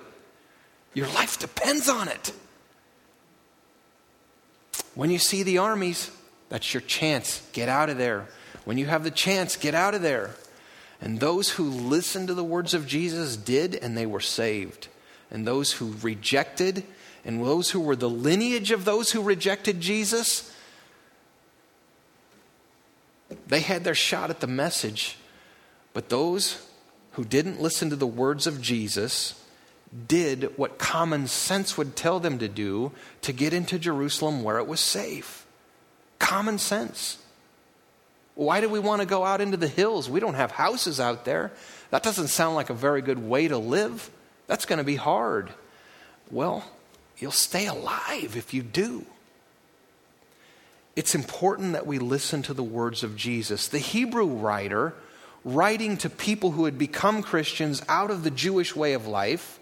Your 0.94 1.08
life 1.08 1.38
depends 1.38 1.88
on 1.88 2.08
it. 2.08 2.32
When 4.96 5.10
you 5.10 5.18
see 5.18 5.44
the 5.44 5.58
armies, 5.58 6.10
that's 6.48 6.72
your 6.74 6.80
chance. 6.80 7.46
Get 7.52 7.68
out 7.68 7.90
of 7.90 7.98
there. 7.98 8.26
When 8.64 8.78
you 8.78 8.86
have 8.86 9.04
the 9.04 9.10
chance, 9.10 9.54
get 9.54 9.74
out 9.74 9.94
of 9.94 10.00
there. 10.00 10.30
And 11.02 11.20
those 11.20 11.50
who 11.50 11.64
listened 11.64 12.28
to 12.28 12.34
the 12.34 12.42
words 12.42 12.72
of 12.72 12.86
Jesus 12.86 13.36
did, 13.36 13.74
and 13.74 13.96
they 13.96 14.06
were 14.06 14.20
saved. 14.20 14.88
And 15.30 15.46
those 15.46 15.72
who 15.72 15.94
rejected, 16.00 16.82
and 17.26 17.44
those 17.44 17.70
who 17.70 17.80
were 17.80 17.94
the 17.94 18.08
lineage 18.08 18.70
of 18.70 18.86
those 18.86 19.12
who 19.12 19.20
rejected 19.20 19.82
Jesus, 19.82 20.54
they 23.46 23.60
had 23.60 23.84
their 23.84 23.94
shot 23.94 24.30
at 24.30 24.40
the 24.40 24.46
message. 24.46 25.18
But 25.92 26.08
those 26.08 26.66
who 27.12 27.24
didn't 27.24 27.60
listen 27.60 27.90
to 27.90 27.96
the 27.96 28.06
words 28.06 28.46
of 28.46 28.62
Jesus 28.62 29.42
did 30.08 30.56
what 30.58 30.78
common 30.78 31.26
sense 31.26 31.78
would 31.78 31.96
tell 31.96 32.20
them 32.20 32.38
to 32.38 32.48
do 32.48 32.92
to 33.22 33.32
get 33.32 33.52
into 33.52 33.78
Jerusalem 33.78 34.42
where 34.42 34.58
it 34.58 34.66
was 34.66 34.80
safe. 34.80 35.46
Common 36.18 36.58
sense. 36.58 37.18
Why 38.34 38.60
do 38.60 38.68
we 38.68 38.78
want 38.78 39.00
to 39.00 39.06
go 39.06 39.24
out 39.24 39.40
into 39.40 39.56
the 39.56 39.68
hills? 39.68 40.10
We 40.10 40.20
don't 40.20 40.34
have 40.34 40.50
houses 40.50 41.00
out 41.00 41.24
there. 41.24 41.52
That 41.90 42.02
doesn't 42.02 42.28
sound 42.28 42.54
like 42.54 42.68
a 42.68 42.74
very 42.74 43.00
good 43.00 43.18
way 43.18 43.48
to 43.48 43.56
live. 43.56 44.10
That's 44.46 44.66
going 44.66 44.78
to 44.78 44.84
be 44.84 44.96
hard. 44.96 45.50
Well, 46.30 46.64
you'll 47.18 47.30
stay 47.30 47.66
alive 47.66 48.36
if 48.36 48.52
you 48.52 48.62
do. 48.62 49.06
It's 50.96 51.14
important 51.14 51.72
that 51.72 51.86
we 51.86 51.98
listen 51.98 52.42
to 52.42 52.54
the 52.54 52.62
words 52.62 53.02
of 53.02 53.16
Jesus. 53.16 53.68
The 53.68 53.78
Hebrew 53.78 54.26
writer, 54.26 54.94
writing 55.44 55.96
to 55.98 56.10
people 56.10 56.52
who 56.52 56.64
had 56.64 56.78
become 56.78 57.22
Christians 57.22 57.82
out 57.88 58.10
of 58.10 58.24
the 58.24 58.30
Jewish 58.30 58.74
way 58.74 58.94
of 58.94 59.06
life, 59.06 59.60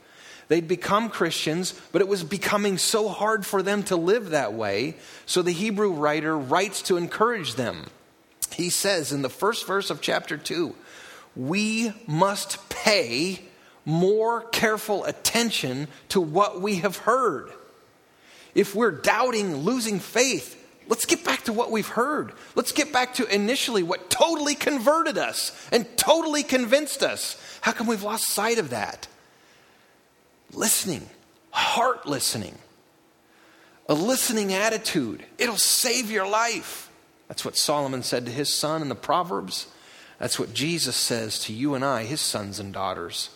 They'd 0.49 0.69
become 0.69 1.09
Christians, 1.09 1.81
but 1.93 2.03
it 2.03 2.09
was 2.09 2.23
becoming 2.23 2.79
so 2.79 3.09
hard 3.09 3.47
for 3.47 3.63
them 3.63 3.83
to 3.85 3.97
live 3.97 4.31
that 4.31 4.53
way. 4.53 4.97
So 5.27 5.43
the 5.43 5.53
Hebrew 5.53 5.93
writer 5.93 6.37
writes 6.37 6.83
to 6.83 6.97
encourage 6.97 7.55
them. 7.55 7.87
He 8.53 8.71
says 8.71 9.13
in 9.13 9.23
the 9.23 9.31
first 9.31 9.67
verse 9.67 9.91
of 9.91 10.01
chapter 10.01 10.37
2 10.37 10.75
We 11.35 11.93
must 12.07 12.69
pay 12.69 13.41
more 13.85 14.43
careful 14.49 15.05
attention 15.05 15.89
to 16.11 16.21
what 16.21 16.61
we 16.61 16.77
have 16.77 16.99
heard. 16.99 17.51
If 18.55 18.75
we're 18.75 18.93
doubting, 18.93 19.57
losing 19.57 19.99
faith, 19.99 20.61
let's 20.87 21.07
get 21.07 21.25
back 21.25 21.45
to 21.45 21.53
what 21.53 21.71
we've 21.71 21.89
heard. 21.89 22.33
Let's 22.55 22.73
get 22.73 22.93
back 22.93 23.15
to 23.15 23.35
initially 23.35 23.83
what 23.83 24.11
totally 24.11 24.55
converted 24.55 25.19
us 25.19 25.53
and 25.73 25.87
totally 25.97 26.43
convinced 26.43 27.03
us. 27.03 27.37
How 27.63 27.73
come 27.73 27.87
we've 27.87 28.03
lost 28.03 28.29
sight 28.29 28.59
of 28.59 28.71
that? 28.71 29.09
Listening, 30.55 31.09
heart 31.51 32.07
listening, 32.07 32.59
a 33.89 33.95
listening 33.95 34.53
attitude. 34.53 35.25
It'll 35.39 35.57
save 35.57 36.11
your 36.11 36.29
life. 36.29 36.91
That's 37.29 37.45
what 37.45 37.57
Solomon 37.57 38.03
said 38.03 38.27
to 38.27 38.33
his 38.33 38.53
son 38.53 38.83
in 38.83 38.89
the 38.89 38.95
Proverbs. 38.95 39.67
That's 40.19 40.39
what 40.39 40.55
Jesus 40.55 40.97
says 40.97 41.39
to 41.41 41.53
you 41.53 41.75
and 41.75 41.85
I, 41.85 42.05
his 42.05 42.21
sons 42.21 42.61
and 42.61 42.73
daughters. 42.73 43.31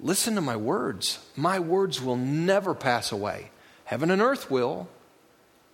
Listen 0.00 0.34
to 0.34 0.40
my 0.40 0.56
words. 0.56 1.18
My 1.36 1.60
words 1.60 2.00
will 2.00 2.16
never 2.16 2.74
pass 2.74 3.12
away. 3.12 3.50
Heaven 3.84 4.10
and 4.10 4.22
earth 4.22 4.50
will. 4.50 4.88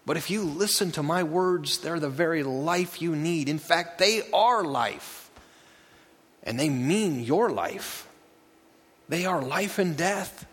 But 0.04 0.16
if 0.16 0.30
you 0.30 0.42
listen 0.42 0.90
to 0.92 1.02
my 1.02 1.22
words, 1.22 1.78
they're 1.78 2.00
the 2.00 2.08
very 2.08 2.42
life 2.42 3.00
you 3.00 3.14
need. 3.14 3.48
In 3.48 3.58
fact, 3.58 3.98
they 3.98 4.22
are 4.32 4.64
life. 4.64 5.30
And 6.42 6.58
they 6.58 6.70
mean 6.70 7.20
your 7.20 7.50
life. 7.50 8.07
They 9.08 9.24
are 9.24 9.40
life 9.40 9.78
and 9.78 9.96
death, 9.96 10.46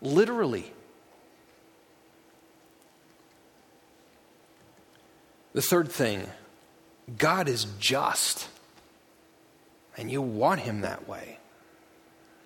literally. 0.00 0.72
The 5.52 5.62
third 5.62 5.90
thing 5.90 6.26
God 7.18 7.48
is 7.48 7.66
just, 7.78 8.48
and 9.96 10.10
you 10.10 10.22
want 10.22 10.60
Him 10.60 10.80
that 10.80 11.06
way. 11.08 11.38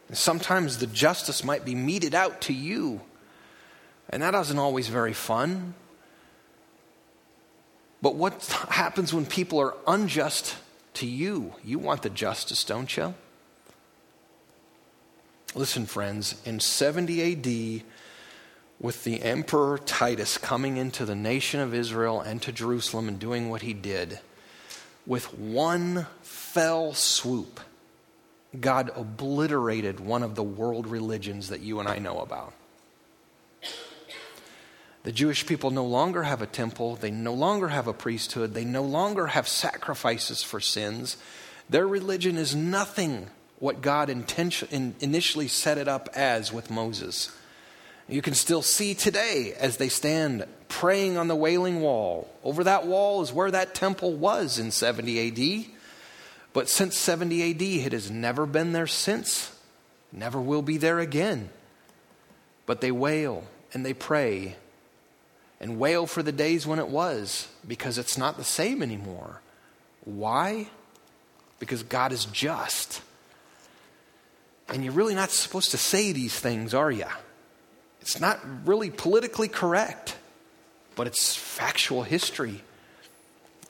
And 0.09 0.17
Sometimes 0.17 0.79
the 0.79 0.87
justice 0.87 1.45
might 1.45 1.65
be 1.65 1.75
meted 1.75 2.15
out 2.15 2.41
to 2.43 2.53
you. 2.53 3.01
And 4.09 4.23
that 4.23 4.35
isn't 4.35 4.59
always 4.59 4.89
very 4.89 5.13
fun. 5.13 5.75
But 8.03 8.15
what 8.15 8.45
happens 8.71 9.13
when 9.13 9.27
people 9.27 9.59
are 9.61 9.75
unjust 9.87 10.57
to 10.95 11.07
you? 11.07 11.55
You 11.65 11.79
want 11.79 12.03
the 12.03 12.11
justice, 12.11 12.63
don't 12.63 12.97
you? 12.97 13.15
Listen, 15.57 15.87
friends, 15.87 16.35
in 16.45 16.61
70 16.61 17.33
AD, 17.33 17.83
with 18.79 19.05
the 19.05 19.23
Emperor 19.23 19.79
Titus 19.79 20.37
coming 20.37 20.77
into 20.77 21.07
the 21.07 21.15
nation 21.15 21.61
of 21.61 21.73
Israel 21.73 22.21
and 22.21 22.43
to 22.43 22.53
Jerusalem 22.53 23.09
and 23.09 23.19
doing 23.19 23.49
what 23.49 23.63
he 23.63 23.73
did, 23.73 24.21
with 25.07 25.33
one 25.33 26.09
fell 26.21 26.93
swoop, 26.93 27.59
God 28.61 28.91
obliterated 28.95 29.99
one 29.99 30.23
of 30.23 30.35
the 30.35 30.43
world 30.43 30.87
religions 30.87 31.49
that 31.49 31.61
you 31.61 31.81
and 31.81 31.89
I 31.89 32.01
know 32.01 32.19
about. 32.19 32.53
The 35.05 35.13
Jewish 35.13 35.47
people 35.47 35.71
no 35.71 35.87
longer 35.87 36.25
have 36.25 36.43
a 36.43 36.47
temple, 36.47 36.97
they 36.97 37.11
no 37.11 37.33
longer 37.33 37.69
have 37.69 37.87
a 37.87 37.95
priesthood, 37.95 38.53
they 38.53 38.67
no 38.67 38.83
longer 38.83 39.29
have 39.29 39.49
sacrifices 39.49 40.43
for 40.43 40.61
sins. 40.61 41.17
Their 41.71 41.89
religion 41.89 42.37
is 42.37 42.55
nothing 42.55 43.31
what 43.59 43.81
God 43.81 44.11
initially 44.11 45.49
set 45.49 45.79
it 45.79 45.89
up 45.89 46.09
as 46.15 46.53
with 46.53 46.71
Moses. 46.71 47.35
You 48.09 48.23
can 48.23 48.35
still 48.35 48.63
see 48.63 48.95
today 48.95 49.55
as 49.59 49.79
they 49.79 49.89
stand 49.89 50.45
praying 50.69 51.17
on 51.17 51.29
the 51.29 51.35
Wailing 51.35 51.81
Wall. 51.81 52.33
Over 52.45 52.65
that 52.65 52.87
wall 52.87 53.23
is 53.23 53.33
where 53.33 53.51
that 53.51 53.75
temple 53.75 54.13
was 54.13 54.59
in 54.59 54.71
70 54.71 55.65
AD. 55.65 55.71
But 56.53 56.69
since 56.69 56.97
70 56.97 57.51
AD, 57.51 57.63
it 57.63 57.93
has 57.93 58.11
never 58.11 58.47
been 58.47 58.73
there 58.73 58.87
since, 58.87 59.55
never 60.13 60.41
will 60.41 60.63
be 60.63 60.77
there 60.77 61.01
again. 61.01 61.51
But 62.65 62.81
they 62.81 62.93
wail 62.93 63.45
and 63.73 63.85
they 63.85 63.95
pray 63.95 64.57
and 65.61 65.79
wail 65.79 66.07
for 66.07 66.23
the 66.23 66.33
days 66.33 66.67
when 66.67 66.79
it 66.79 66.89
was 66.89 67.49
because 67.67 67.99
it's 67.99 68.19
not 68.19 68.37
the 68.37 68.45
same 68.45 68.83
anymore. 68.83 69.41
Why? 70.05 70.69
Because 71.59 71.83
God 71.83 72.13
is 72.13 72.27
just. 72.27 73.03
And 74.69 74.85
you're 74.85 74.93
really 74.93 75.15
not 75.15 75.31
supposed 75.31 75.71
to 75.71 75.79
say 75.79 76.13
these 76.13 76.39
things, 76.39 76.75
are 76.75 76.91
you? 76.91 77.07
It's 78.01 78.21
not 78.21 78.41
really 78.67 78.91
politically 78.91 79.49
correct, 79.49 80.17
but 80.95 81.07
it's 81.07 81.37
factual 81.37 82.03
history. 82.03 82.63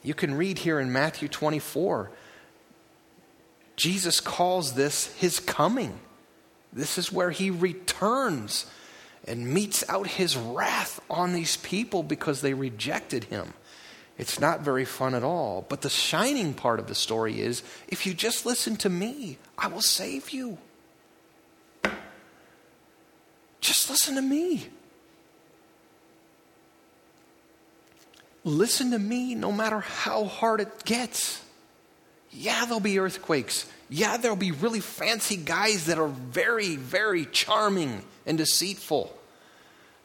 You 0.02 0.14
can 0.14 0.34
read 0.34 0.58
here 0.58 0.78
in 0.78 0.92
Matthew 0.92 1.28
24 1.28 2.10
Jesus 3.76 4.20
calls 4.20 4.72
this 4.72 5.12
his 5.18 5.38
coming. 5.38 6.00
This 6.72 6.98
is 6.98 7.12
where 7.12 7.30
he 7.30 7.50
returns 7.50 8.66
and 9.26 9.52
metes 9.52 9.84
out 9.88 10.06
his 10.06 10.36
wrath 10.36 11.00
on 11.10 11.32
these 11.32 11.56
people 11.58 12.02
because 12.02 12.40
they 12.40 12.54
rejected 12.54 13.24
him. 13.24 13.52
It's 14.18 14.40
not 14.40 14.62
very 14.62 14.86
fun 14.86 15.14
at 15.14 15.22
all. 15.22 15.66
But 15.68 15.82
the 15.82 15.90
shining 15.90 16.54
part 16.54 16.80
of 16.80 16.86
the 16.86 16.94
story 16.94 17.40
is 17.40 17.62
if 17.88 18.06
you 18.06 18.14
just 18.14 18.46
listen 18.46 18.76
to 18.76 18.88
me, 18.88 19.38
I 19.58 19.68
will 19.68 19.82
save 19.82 20.30
you. 20.30 20.58
Just 23.66 23.90
listen 23.90 24.14
to 24.14 24.22
me. 24.22 24.64
Listen 28.44 28.92
to 28.92 28.98
me 29.00 29.34
no 29.34 29.50
matter 29.50 29.80
how 29.80 30.26
hard 30.26 30.60
it 30.60 30.84
gets. 30.84 31.42
Yeah, 32.30 32.64
there'll 32.64 32.78
be 32.78 33.00
earthquakes. 33.00 33.68
Yeah, 33.88 34.18
there'll 34.18 34.36
be 34.36 34.52
really 34.52 34.78
fancy 34.78 35.36
guys 35.36 35.86
that 35.86 35.98
are 35.98 36.06
very, 36.06 36.76
very 36.76 37.26
charming 37.26 38.04
and 38.24 38.38
deceitful. 38.38 39.12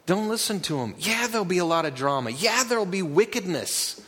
Don't 0.07 0.27
listen 0.27 0.59
to 0.61 0.77
them. 0.77 0.95
Yeah, 0.97 1.27
there'll 1.27 1.45
be 1.45 1.59
a 1.59 1.65
lot 1.65 1.85
of 1.85 1.93
drama. 1.93 2.31
Yeah, 2.31 2.63
there'll 2.63 2.87
be 2.87 3.03
wickedness. 3.03 4.01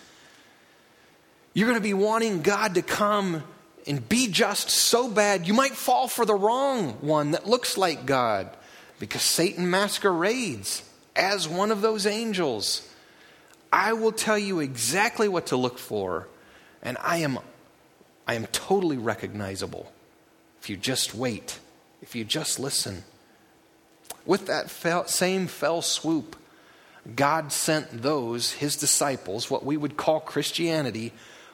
You're 1.53 1.67
going 1.67 1.79
to 1.79 1.83
be 1.83 1.93
wanting 1.93 2.41
God 2.41 2.73
to 2.73 2.81
come 2.81 3.43
and 3.85 4.09
be 4.09 4.29
just 4.29 4.71
so 4.71 5.07
bad, 5.07 5.47
you 5.47 5.53
might 5.53 5.73
fall 5.73 6.07
for 6.07 6.25
the 6.25 6.33
wrong 6.33 6.93
one 7.01 7.31
that 7.31 7.47
looks 7.47 7.77
like 7.77 8.07
God 8.07 8.49
because 8.99 9.21
Satan 9.21 9.69
masquerades 9.69 10.83
as 11.15 11.47
one 11.47 11.71
of 11.71 11.81
those 11.81 12.05
angels. 12.05 12.87
I 13.71 13.93
will 13.93 14.11
tell 14.11 14.37
you 14.37 14.59
exactly 14.59 15.27
what 15.27 15.47
to 15.47 15.57
look 15.57 15.79
for, 15.79 16.27
and 16.81 16.97
I 17.01 17.17
am 17.17 17.39
I 18.27 18.35
am 18.35 18.45
totally 18.47 18.97
recognizable 18.97 19.91
if 20.61 20.69
you 20.69 20.77
just 20.77 21.13
wait, 21.13 21.59
if 22.01 22.15
you 22.15 22.23
just 22.23 22.59
listen. 22.59 23.03
With 24.25 24.47
that 24.47 24.69
fell, 24.69 25.07
same 25.07 25.47
fell 25.47 25.81
swoop, 25.81 26.37
God 27.15 27.51
sent 27.51 28.01
those, 28.01 28.53
his 28.53 28.77
disciples, 28.77 29.49
what 29.49 29.65
we 29.65 29.75
would 29.75 29.97
call 29.97 30.21
Christianity, 30.21 31.11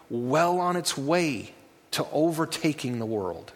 well 0.09 0.59
on 0.59 0.75
its 0.75 0.95
way 0.95 1.53
to 1.91 2.05
overtaking 2.11 2.99
the 2.99 3.05
world. 3.05 3.51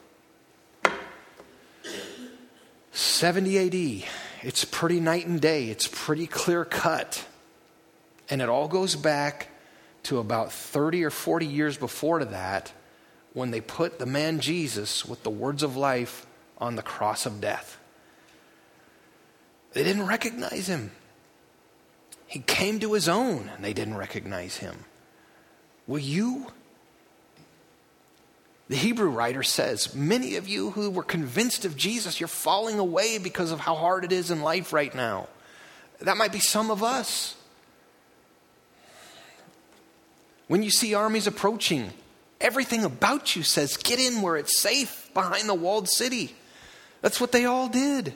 70 2.94 4.04
AD, 4.04 4.10
it's 4.44 4.66
pretty 4.66 5.00
night 5.00 5.26
and 5.26 5.42
day, 5.42 5.70
it's 5.70 5.88
pretty 5.92 6.28
clear 6.28 6.64
cut. 6.64 7.26
And 8.30 8.42
it 8.42 8.50
all 8.50 8.68
goes 8.68 8.96
back 8.96 9.50
to 10.04 10.20
about 10.20 10.52
30 10.52 11.04
or 11.04 11.10
40 11.10 11.46
years 11.46 11.76
before 11.76 12.20
to 12.20 12.26
that 12.26 12.72
when 13.34 13.52
they 13.52 13.62
put 13.62 14.00
the 14.00 14.06
man 14.06 14.40
Jesus 14.40 15.06
with 15.06 15.24
the 15.24 15.30
words 15.30 15.64
of 15.64 15.76
life 15.76 16.26
on 16.60 16.76
the 16.76 16.84
cross 16.84 17.26
of 17.26 17.42
death. 17.42 17.80
They 19.74 19.84
didn't 19.84 20.06
recognize 20.06 20.68
him. 20.68 20.92
He 22.28 22.40
came 22.40 22.80
to 22.80 22.94
his 22.94 23.10
own 23.10 23.50
and 23.56 23.66
they 23.66 23.74
didn't 23.74 23.98
recognize 23.98 24.58
him. 24.58 24.86
Will 25.88 26.00
you? 26.00 26.48
The 28.74 28.80
Hebrew 28.80 29.10
writer 29.10 29.44
says, 29.44 29.94
Many 29.94 30.36
of 30.38 30.48
you 30.48 30.72
who 30.72 30.90
were 30.90 31.04
convinced 31.04 31.64
of 31.64 31.78
Jesus, 31.78 32.20
you're 32.20 32.28
falling 32.28 32.80
away 32.80 33.20
because 33.20 33.52
of 33.52 33.60
how 33.60 33.76
hard 33.76 34.04
it 34.04 34.12
is 34.12 34.32
in 34.32 34.42
life 34.42 34.74
right 34.74 34.96
now. 34.96 35.28
That 36.02 36.18
might 36.18 36.32
be 36.32 36.40
some 36.40 36.72
of 36.72 36.82
us. 36.82 37.36
When 40.48 40.64
you 40.64 40.72
see 40.72 40.96
armies 40.96 41.28
approaching, 41.28 41.92
Everything 42.42 42.84
about 42.84 43.36
you 43.36 43.44
says, 43.44 43.78
get 43.78 44.00
in 44.00 44.24
where 44.24 44.38
it's 44.38 44.60
safe 44.60 45.10
behind 45.14 45.48
the 45.48 45.54
walled 45.54 45.88
city. 45.88 46.36
That's 47.02 47.22
what 47.22 47.32
they 47.32 47.46
all 47.46 47.70
did. 47.70 48.14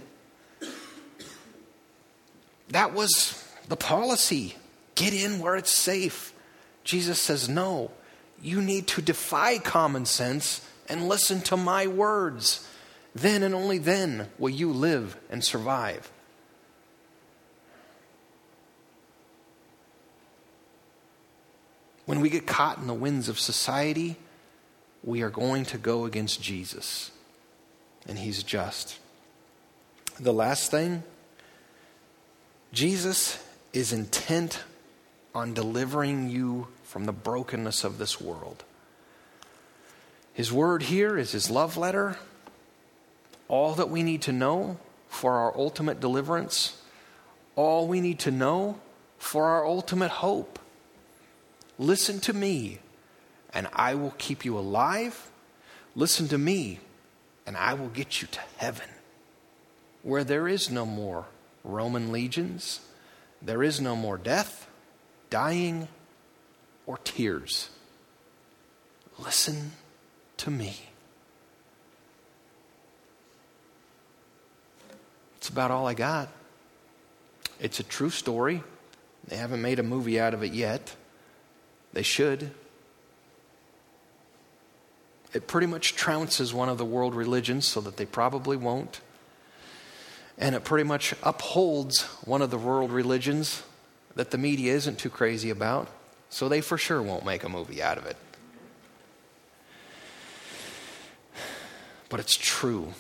That 2.69 2.95
was 2.95 3.47
the 3.69 3.77
policy. 3.77 4.57
Get 4.95 5.13
in 5.13 5.39
where 5.39 5.55
it's 5.55 5.71
safe. 5.71 6.33
Jesus 6.83 7.21
says, 7.21 7.47
no, 7.47 7.91
you 8.41 8.61
need 8.61 8.87
to 8.87 9.01
defy 9.01 9.57
common 9.57 10.05
sense 10.05 10.61
and 10.87 11.07
listen 11.07 11.41
to 11.41 11.57
my 11.57 11.87
words. 11.87 12.67
Then 13.15 13.43
and 13.43 13.55
only 13.55 13.77
then 13.77 14.29
will 14.37 14.49
you 14.49 14.71
live 14.71 15.17
and 15.29 15.43
survive. 15.43 16.11
When 22.05 22.21
we 22.21 22.29
get 22.29 22.45
caught 22.47 22.77
in 22.77 22.87
the 22.87 22.93
winds 22.93 23.27
of 23.27 23.39
society, 23.39 24.15
we 25.03 25.21
are 25.21 25.29
going 25.29 25.65
to 25.65 25.77
go 25.77 26.05
against 26.05 26.41
Jesus. 26.41 27.11
And 28.07 28.17
he's 28.17 28.43
just. 28.43 28.99
The 30.19 30.33
last 30.33 30.71
thing 30.71 31.03
Jesus 32.71 33.43
is 33.73 33.91
intent 33.91 34.63
on 35.35 35.53
delivering 35.53 36.29
you 36.29 36.67
from 36.87 37.05
the 37.05 37.11
brokenness 37.11 37.83
of 37.83 37.97
this 37.97 38.21
world. 38.21 38.63
His 40.33 40.53
word 40.53 40.83
here 40.83 41.17
is 41.17 41.33
his 41.33 41.49
love 41.49 41.75
letter. 41.75 42.17
All 43.49 43.73
that 43.73 43.89
we 43.89 44.03
need 44.03 44.21
to 44.23 44.31
know 44.31 44.77
for 45.09 45.33
our 45.33 45.55
ultimate 45.57 45.99
deliverance, 45.99 46.81
all 47.57 47.87
we 47.87 47.99
need 47.99 48.19
to 48.19 48.31
know 48.31 48.79
for 49.17 49.45
our 49.45 49.65
ultimate 49.65 50.11
hope. 50.11 50.59
Listen 51.77 52.21
to 52.21 52.31
me, 52.33 52.79
and 53.53 53.67
I 53.73 53.93
will 53.95 54.13
keep 54.17 54.45
you 54.45 54.57
alive. 54.57 55.29
Listen 55.93 56.29
to 56.29 56.37
me, 56.37 56.79
and 57.45 57.57
I 57.57 57.73
will 57.73 57.89
get 57.89 58.21
you 58.21 58.29
to 58.29 58.39
heaven, 58.55 58.89
where 60.03 60.23
there 60.23 60.47
is 60.47 60.71
no 60.71 60.85
more 60.85 61.25
Roman 61.65 62.13
legions, 62.13 62.79
there 63.41 63.61
is 63.61 63.81
no 63.81 63.95
more 63.95 64.17
death, 64.17 64.69
dying, 65.29 65.89
or 66.87 66.97
tears. 67.03 67.69
Listen 69.19 69.73
to 70.37 70.49
me. 70.49 70.77
It's 75.37 75.49
about 75.49 75.69
all 75.69 75.85
I 75.87 75.93
got. 75.93 76.29
It's 77.59 77.79
a 77.79 77.83
true 77.83 78.09
story. 78.09 78.63
They 79.27 79.35
haven't 79.35 79.61
made 79.61 79.79
a 79.79 79.83
movie 79.83 80.19
out 80.19 80.33
of 80.33 80.43
it 80.43 80.53
yet. 80.53 80.95
They 81.93 82.03
should. 82.03 82.51
It 85.33 85.47
pretty 85.47 85.67
much 85.67 85.95
trounces 85.95 86.53
one 86.53 86.69
of 86.69 86.77
the 86.77 86.85
world 86.85 87.13
religions 87.13 87.65
so 87.67 87.81
that 87.81 87.97
they 87.97 88.05
probably 88.05 88.57
won't. 88.57 89.01
And 90.37 90.55
it 90.55 90.63
pretty 90.63 90.83
much 90.83 91.13
upholds 91.23 92.03
one 92.23 92.41
of 92.41 92.51
the 92.51 92.57
world 92.57 92.91
religions 92.91 93.63
that 94.15 94.31
the 94.31 94.37
media 94.37 94.73
isn't 94.73 94.99
too 94.99 95.09
crazy 95.09 95.49
about, 95.49 95.89
so 96.29 96.49
they 96.49 96.61
for 96.61 96.77
sure 96.77 97.01
won't 97.01 97.25
make 97.25 97.43
a 97.43 97.49
movie 97.49 97.81
out 97.81 97.97
of 97.97 98.05
it. 98.05 98.17
But 102.09 102.19
it's 102.19 102.35
true. 102.35 102.93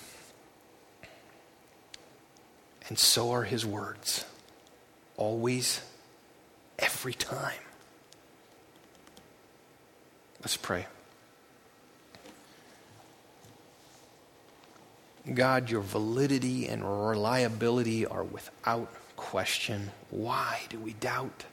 And 2.87 2.97
so 2.97 3.31
are 3.31 3.43
his 3.43 3.65
words. 3.65 4.25
Always, 5.17 5.81
every 6.79 7.13
time. 7.13 7.59
Let's 10.41 10.57
pray. 10.57 10.85
God, 15.33 15.69
your 15.69 15.81
validity 15.81 16.67
and 16.67 16.83
reliability 16.83 18.05
are 18.05 18.23
without 18.23 18.89
question. 19.17 19.91
Why 20.09 20.61
do 20.69 20.79
we 20.79 20.93
doubt? 20.93 21.43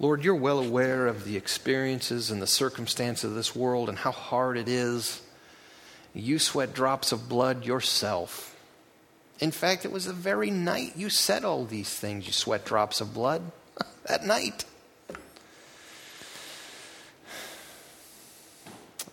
Lord, 0.00 0.24
you're 0.24 0.34
well 0.34 0.58
aware 0.58 1.06
of 1.06 1.26
the 1.26 1.36
experiences 1.36 2.30
and 2.30 2.40
the 2.40 2.46
circumstances 2.46 3.24
of 3.24 3.34
this 3.34 3.54
world 3.54 3.90
and 3.90 3.98
how 3.98 4.12
hard 4.12 4.56
it 4.56 4.66
is. 4.66 5.20
You 6.14 6.38
sweat 6.38 6.72
drops 6.72 7.12
of 7.12 7.28
blood 7.28 7.66
yourself. 7.66 8.56
In 9.40 9.50
fact, 9.50 9.84
it 9.84 9.92
was 9.92 10.06
the 10.06 10.14
very 10.14 10.50
night 10.50 10.94
you 10.96 11.10
said 11.10 11.44
all 11.44 11.66
these 11.66 11.94
things, 11.94 12.26
you 12.26 12.32
sweat 12.32 12.64
drops 12.64 13.02
of 13.02 13.12
blood. 13.12 13.42
that 14.06 14.24
night. 14.24 14.64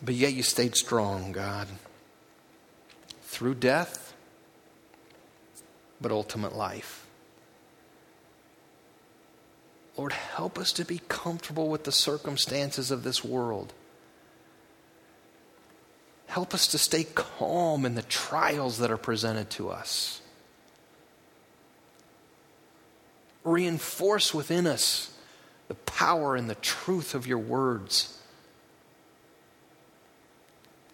But 0.02 0.16
yet 0.16 0.34
you 0.34 0.44
stayed 0.44 0.78
strong, 0.78 1.34
God. 1.34 1.68
Through 3.24 3.56
death, 3.56 4.14
but 6.00 6.14
ultimate 6.14 6.56
life. 6.56 7.07
Lord, 9.98 10.14
help 10.14 10.60
us 10.60 10.72
to 10.74 10.86
be 10.86 11.02
comfortable 11.10 11.70
with 11.70 11.84
the 11.84 11.92
circumstances 11.92 12.92
of 12.92 13.04
this 13.04 13.24
world. 13.24 13.74
Help 16.28 16.54
us 16.54 16.68
to 16.68 16.78
stay 16.78 17.04
calm 17.04 17.84
in 17.84 17.96
the 17.96 18.04
trials 18.04 18.78
that 18.78 18.92
are 18.92 18.98
presented 18.98 19.50
to 19.52 19.70
us. 19.70 20.22
Reinforce 23.44 24.34
within 24.34 24.68
us 24.68 25.12
the 25.68 25.74
power 25.74 26.36
and 26.36 26.50
the 26.50 26.56
truth 26.56 27.16
of 27.16 27.26
your 27.26 27.40
words. 27.40 28.22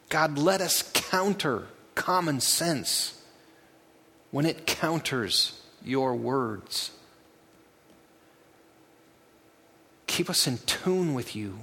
God, 0.10 0.38
let 0.38 0.62
us 0.62 0.90
counter 0.94 1.64
common 1.96 2.40
sense 2.40 3.20
when 4.32 4.46
it 4.46 4.66
counters 4.66 5.60
your 5.84 6.16
words. 6.16 6.92
Keep 10.14 10.30
us 10.30 10.46
in 10.46 10.60
tune 10.68 11.16
with 11.16 11.36
you. 11.36 11.58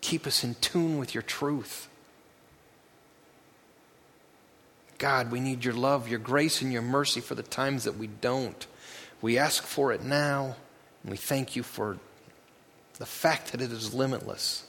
Keep 0.00 0.28
us 0.28 0.44
in 0.44 0.54
tune 0.54 0.96
with 0.96 1.12
your 1.12 1.24
truth. 1.24 1.88
God, 4.98 5.32
we 5.32 5.40
need 5.40 5.64
your 5.64 5.74
love, 5.74 6.08
your 6.08 6.20
grace, 6.20 6.62
and 6.62 6.72
your 6.72 6.82
mercy 6.82 7.20
for 7.20 7.34
the 7.34 7.42
times 7.42 7.82
that 7.82 7.98
we 7.98 8.06
don't. 8.06 8.64
We 9.20 9.36
ask 9.36 9.64
for 9.64 9.92
it 9.92 10.04
now, 10.04 10.54
and 11.02 11.10
we 11.10 11.16
thank 11.16 11.56
you 11.56 11.64
for 11.64 11.98
the 13.00 13.06
fact 13.06 13.50
that 13.50 13.60
it 13.60 13.72
is 13.72 13.92
limitless. 13.92 14.62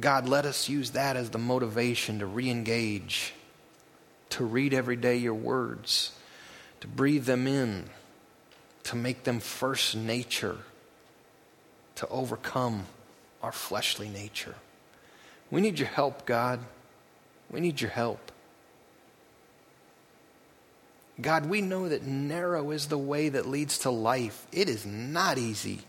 God, 0.00 0.28
let 0.28 0.46
us 0.46 0.68
use 0.68 0.90
that 0.90 1.14
as 1.14 1.30
the 1.30 1.38
motivation 1.38 2.18
to 2.18 2.26
re 2.26 2.50
engage, 2.50 3.34
to 4.30 4.44
read 4.44 4.74
every 4.74 4.96
day 4.96 5.16
your 5.16 5.34
words, 5.34 6.10
to 6.80 6.88
breathe 6.88 7.26
them 7.26 7.46
in, 7.46 7.84
to 8.88 8.96
make 8.96 9.24
them 9.24 9.38
first 9.38 9.94
nature, 9.94 10.56
to 11.94 12.08
overcome 12.08 12.86
our 13.42 13.52
fleshly 13.52 14.08
nature. 14.08 14.54
We 15.50 15.60
need 15.60 15.78
your 15.78 15.88
help, 15.88 16.24
God. 16.24 16.60
We 17.50 17.60
need 17.60 17.82
your 17.82 17.90
help. 17.90 18.32
God, 21.20 21.46
we 21.46 21.60
know 21.60 21.88
that 21.90 22.04
narrow 22.04 22.70
is 22.70 22.86
the 22.86 22.96
way 22.96 23.28
that 23.28 23.46
leads 23.46 23.78
to 23.80 23.90
life. 23.90 24.46
It 24.52 24.70
is 24.70 24.86
not 24.86 25.36
easy. 25.36 25.80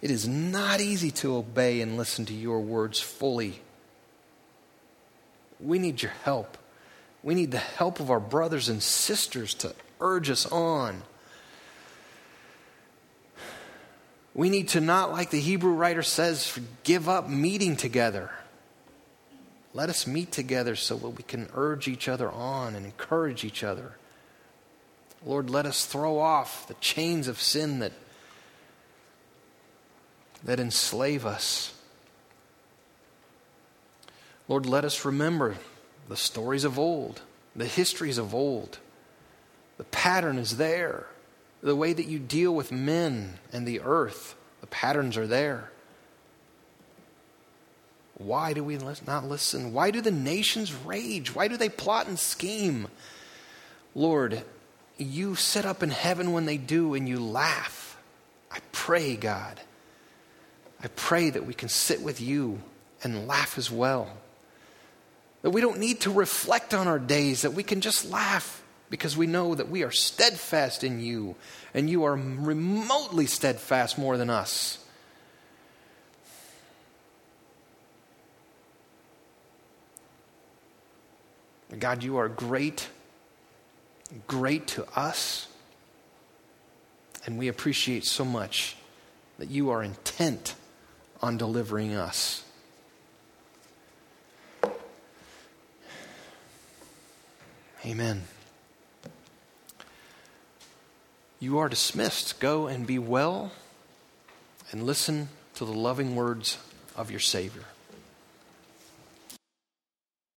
It 0.00 0.10
is 0.10 0.26
not 0.26 0.80
easy 0.80 1.10
to 1.10 1.36
obey 1.36 1.82
and 1.82 1.98
listen 1.98 2.24
to 2.26 2.34
your 2.34 2.60
words 2.60 2.98
fully. 2.98 3.60
We 5.60 5.78
need 5.78 6.00
your 6.00 6.12
help. 6.24 6.56
We 7.22 7.34
need 7.34 7.50
the 7.50 7.58
help 7.58 8.00
of 8.00 8.10
our 8.10 8.20
brothers 8.20 8.70
and 8.70 8.82
sisters 8.82 9.52
to 9.54 9.74
urge 10.00 10.30
us 10.30 10.46
on. 10.46 11.02
We 14.38 14.50
need 14.50 14.68
to 14.68 14.80
not, 14.80 15.10
like 15.10 15.30
the 15.30 15.40
Hebrew 15.40 15.72
writer 15.72 16.04
says, 16.04 16.56
give 16.84 17.08
up 17.08 17.28
meeting 17.28 17.74
together. 17.74 18.30
Let 19.74 19.88
us 19.90 20.06
meet 20.06 20.30
together 20.30 20.76
so 20.76 20.96
that 20.96 21.08
we 21.08 21.24
can 21.24 21.48
urge 21.54 21.88
each 21.88 22.08
other 22.08 22.30
on 22.30 22.76
and 22.76 22.86
encourage 22.86 23.42
each 23.42 23.64
other. 23.64 23.96
Lord, 25.26 25.50
let 25.50 25.66
us 25.66 25.86
throw 25.86 26.20
off 26.20 26.68
the 26.68 26.74
chains 26.74 27.26
of 27.26 27.40
sin 27.40 27.80
that, 27.80 27.90
that 30.44 30.60
enslave 30.60 31.26
us. 31.26 31.74
Lord, 34.46 34.66
let 34.66 34.84
us 34.84 35.04
remember 35.04 35.56
the 36.08 36.16
stories 36.16 36.62
of 36.62 36.78
old, 36.78 37.22
the 37.56 37.66
histories 37.66 38.18
of 38.18 38.36
old. 38.36 38.78
The 39.78 39.84
pattern 39.84 40.38
is 40.38 40.58
there. 40.58 41.08
The 41.62 41.76
way 41.76 41.92
that 41.92 42.06
you 42.06 42.18
deal 42.18 42.54
with 42.54 42.70
men 42.70 43.38
and 43.52 43.66
the 43.66 43.80
earth, 43.80 44.36
the 44.60 44.66
patterns 44.66 45.16
are 45.16 45.26
there. 45.26 45.70
Why 48.18 48.52
do 48.52 48.64
we 48.64 48.76
not 48.76 49.24
listen? 49.24 49.72
Why 49.72 49.90
do 49.90 50.00
the 50.00 50.10
nations 50.10 50.74
rage? 50.74 51.34
Why 51.34 51.48
do 51.48 51.56
they 51.56 51.68
plot 51.68 52.08
and 52.08 52.18
scheme? 52.18 52.88
Lord, 53.94 54.42
you 54.96 55.36
sit 55.36 55.64
up 55.64 55.82
in 55.82 55.90
heaven 55.90 56.32
when 56.32 56.44
they 56.44 56.56
do 56.56 56.94
and 56.94 57.08
you 57.08 57.20
laugh. 57.20 57.96
I 58.50 58.58
pray, 58.72 59.16
God, 59.16 59.60
I 60.82 60.88
pray 60.88 61.30
that 61.30 61.46
we 61.46 61.54
can 61.54 61.68
sit 61.68 62.02
with 62.02 62.20
you 62.20 62.60
and 63.02 63.28
laugh 63.28 63.58
as 63.58 63.70
well. 63.70 64.10
That 65.42 65.50
we 65.50 65.60
don't 65.60 65.78
need 65.78 66.00
to 66.00 66.10
reflect 66.10 66.74
on 66.74 66.88
our 66.88 66.98
days, 66.98 67.42
that 67.42 67.52
we 67.52 67.62
can 67.62 67.80
just 67.80 68.10
laugh 68.10 68.62
because 68.90 69.16
we 69.16 69.26
know 69.26 69.54
that 69.54 69.68
we 69.68 69.82
are 69.82 69.90
steadfast 69.90 70.82
in 70.82 71.00
you 71.00 71.36
and 71.74 71.90
you 71.90 72.04
are 72.04 72.14
remotely 72.14 73.26
steadfast 73.26 73.98
more 73.98 74.16
than 74.16 74.30
us. 74.30 74.78
God, 81.78 82.02
you 82.02 82.16
are 82.16 82.28
great, 82.28 82.88
great 84.26 84.66
to 84.68 84.86
us. 84.98 85.48
And 87.26 87.38
we 87.38 87.48
appreciate 87.48 88.04
so 88.06 88.24
much 88.24 88.76
that 89.38 89.50
you 89.50 89.70
are 89.70 89.82
intent 89.82 90.54
on 91.20 91.36
delivering 91.36 91.94
us. 91.94 92.42
Amen. 97.84 98.22
You 101.40 101.58
are 101.58 101.68
dismissed. 101.68 102.40
Go 102.40 102.66
and 102.66 102.86
be 102.86 102.98
well 102.98 103.52
and 104.70 104.82
listen 104.82 105.28
to 105.54 105.64
the 105.64 105.72
loving 105.72 106.16
words 106.16 106.58
of 106.96 107.10
your 107.10 107.20
Savior. 107.20 107.64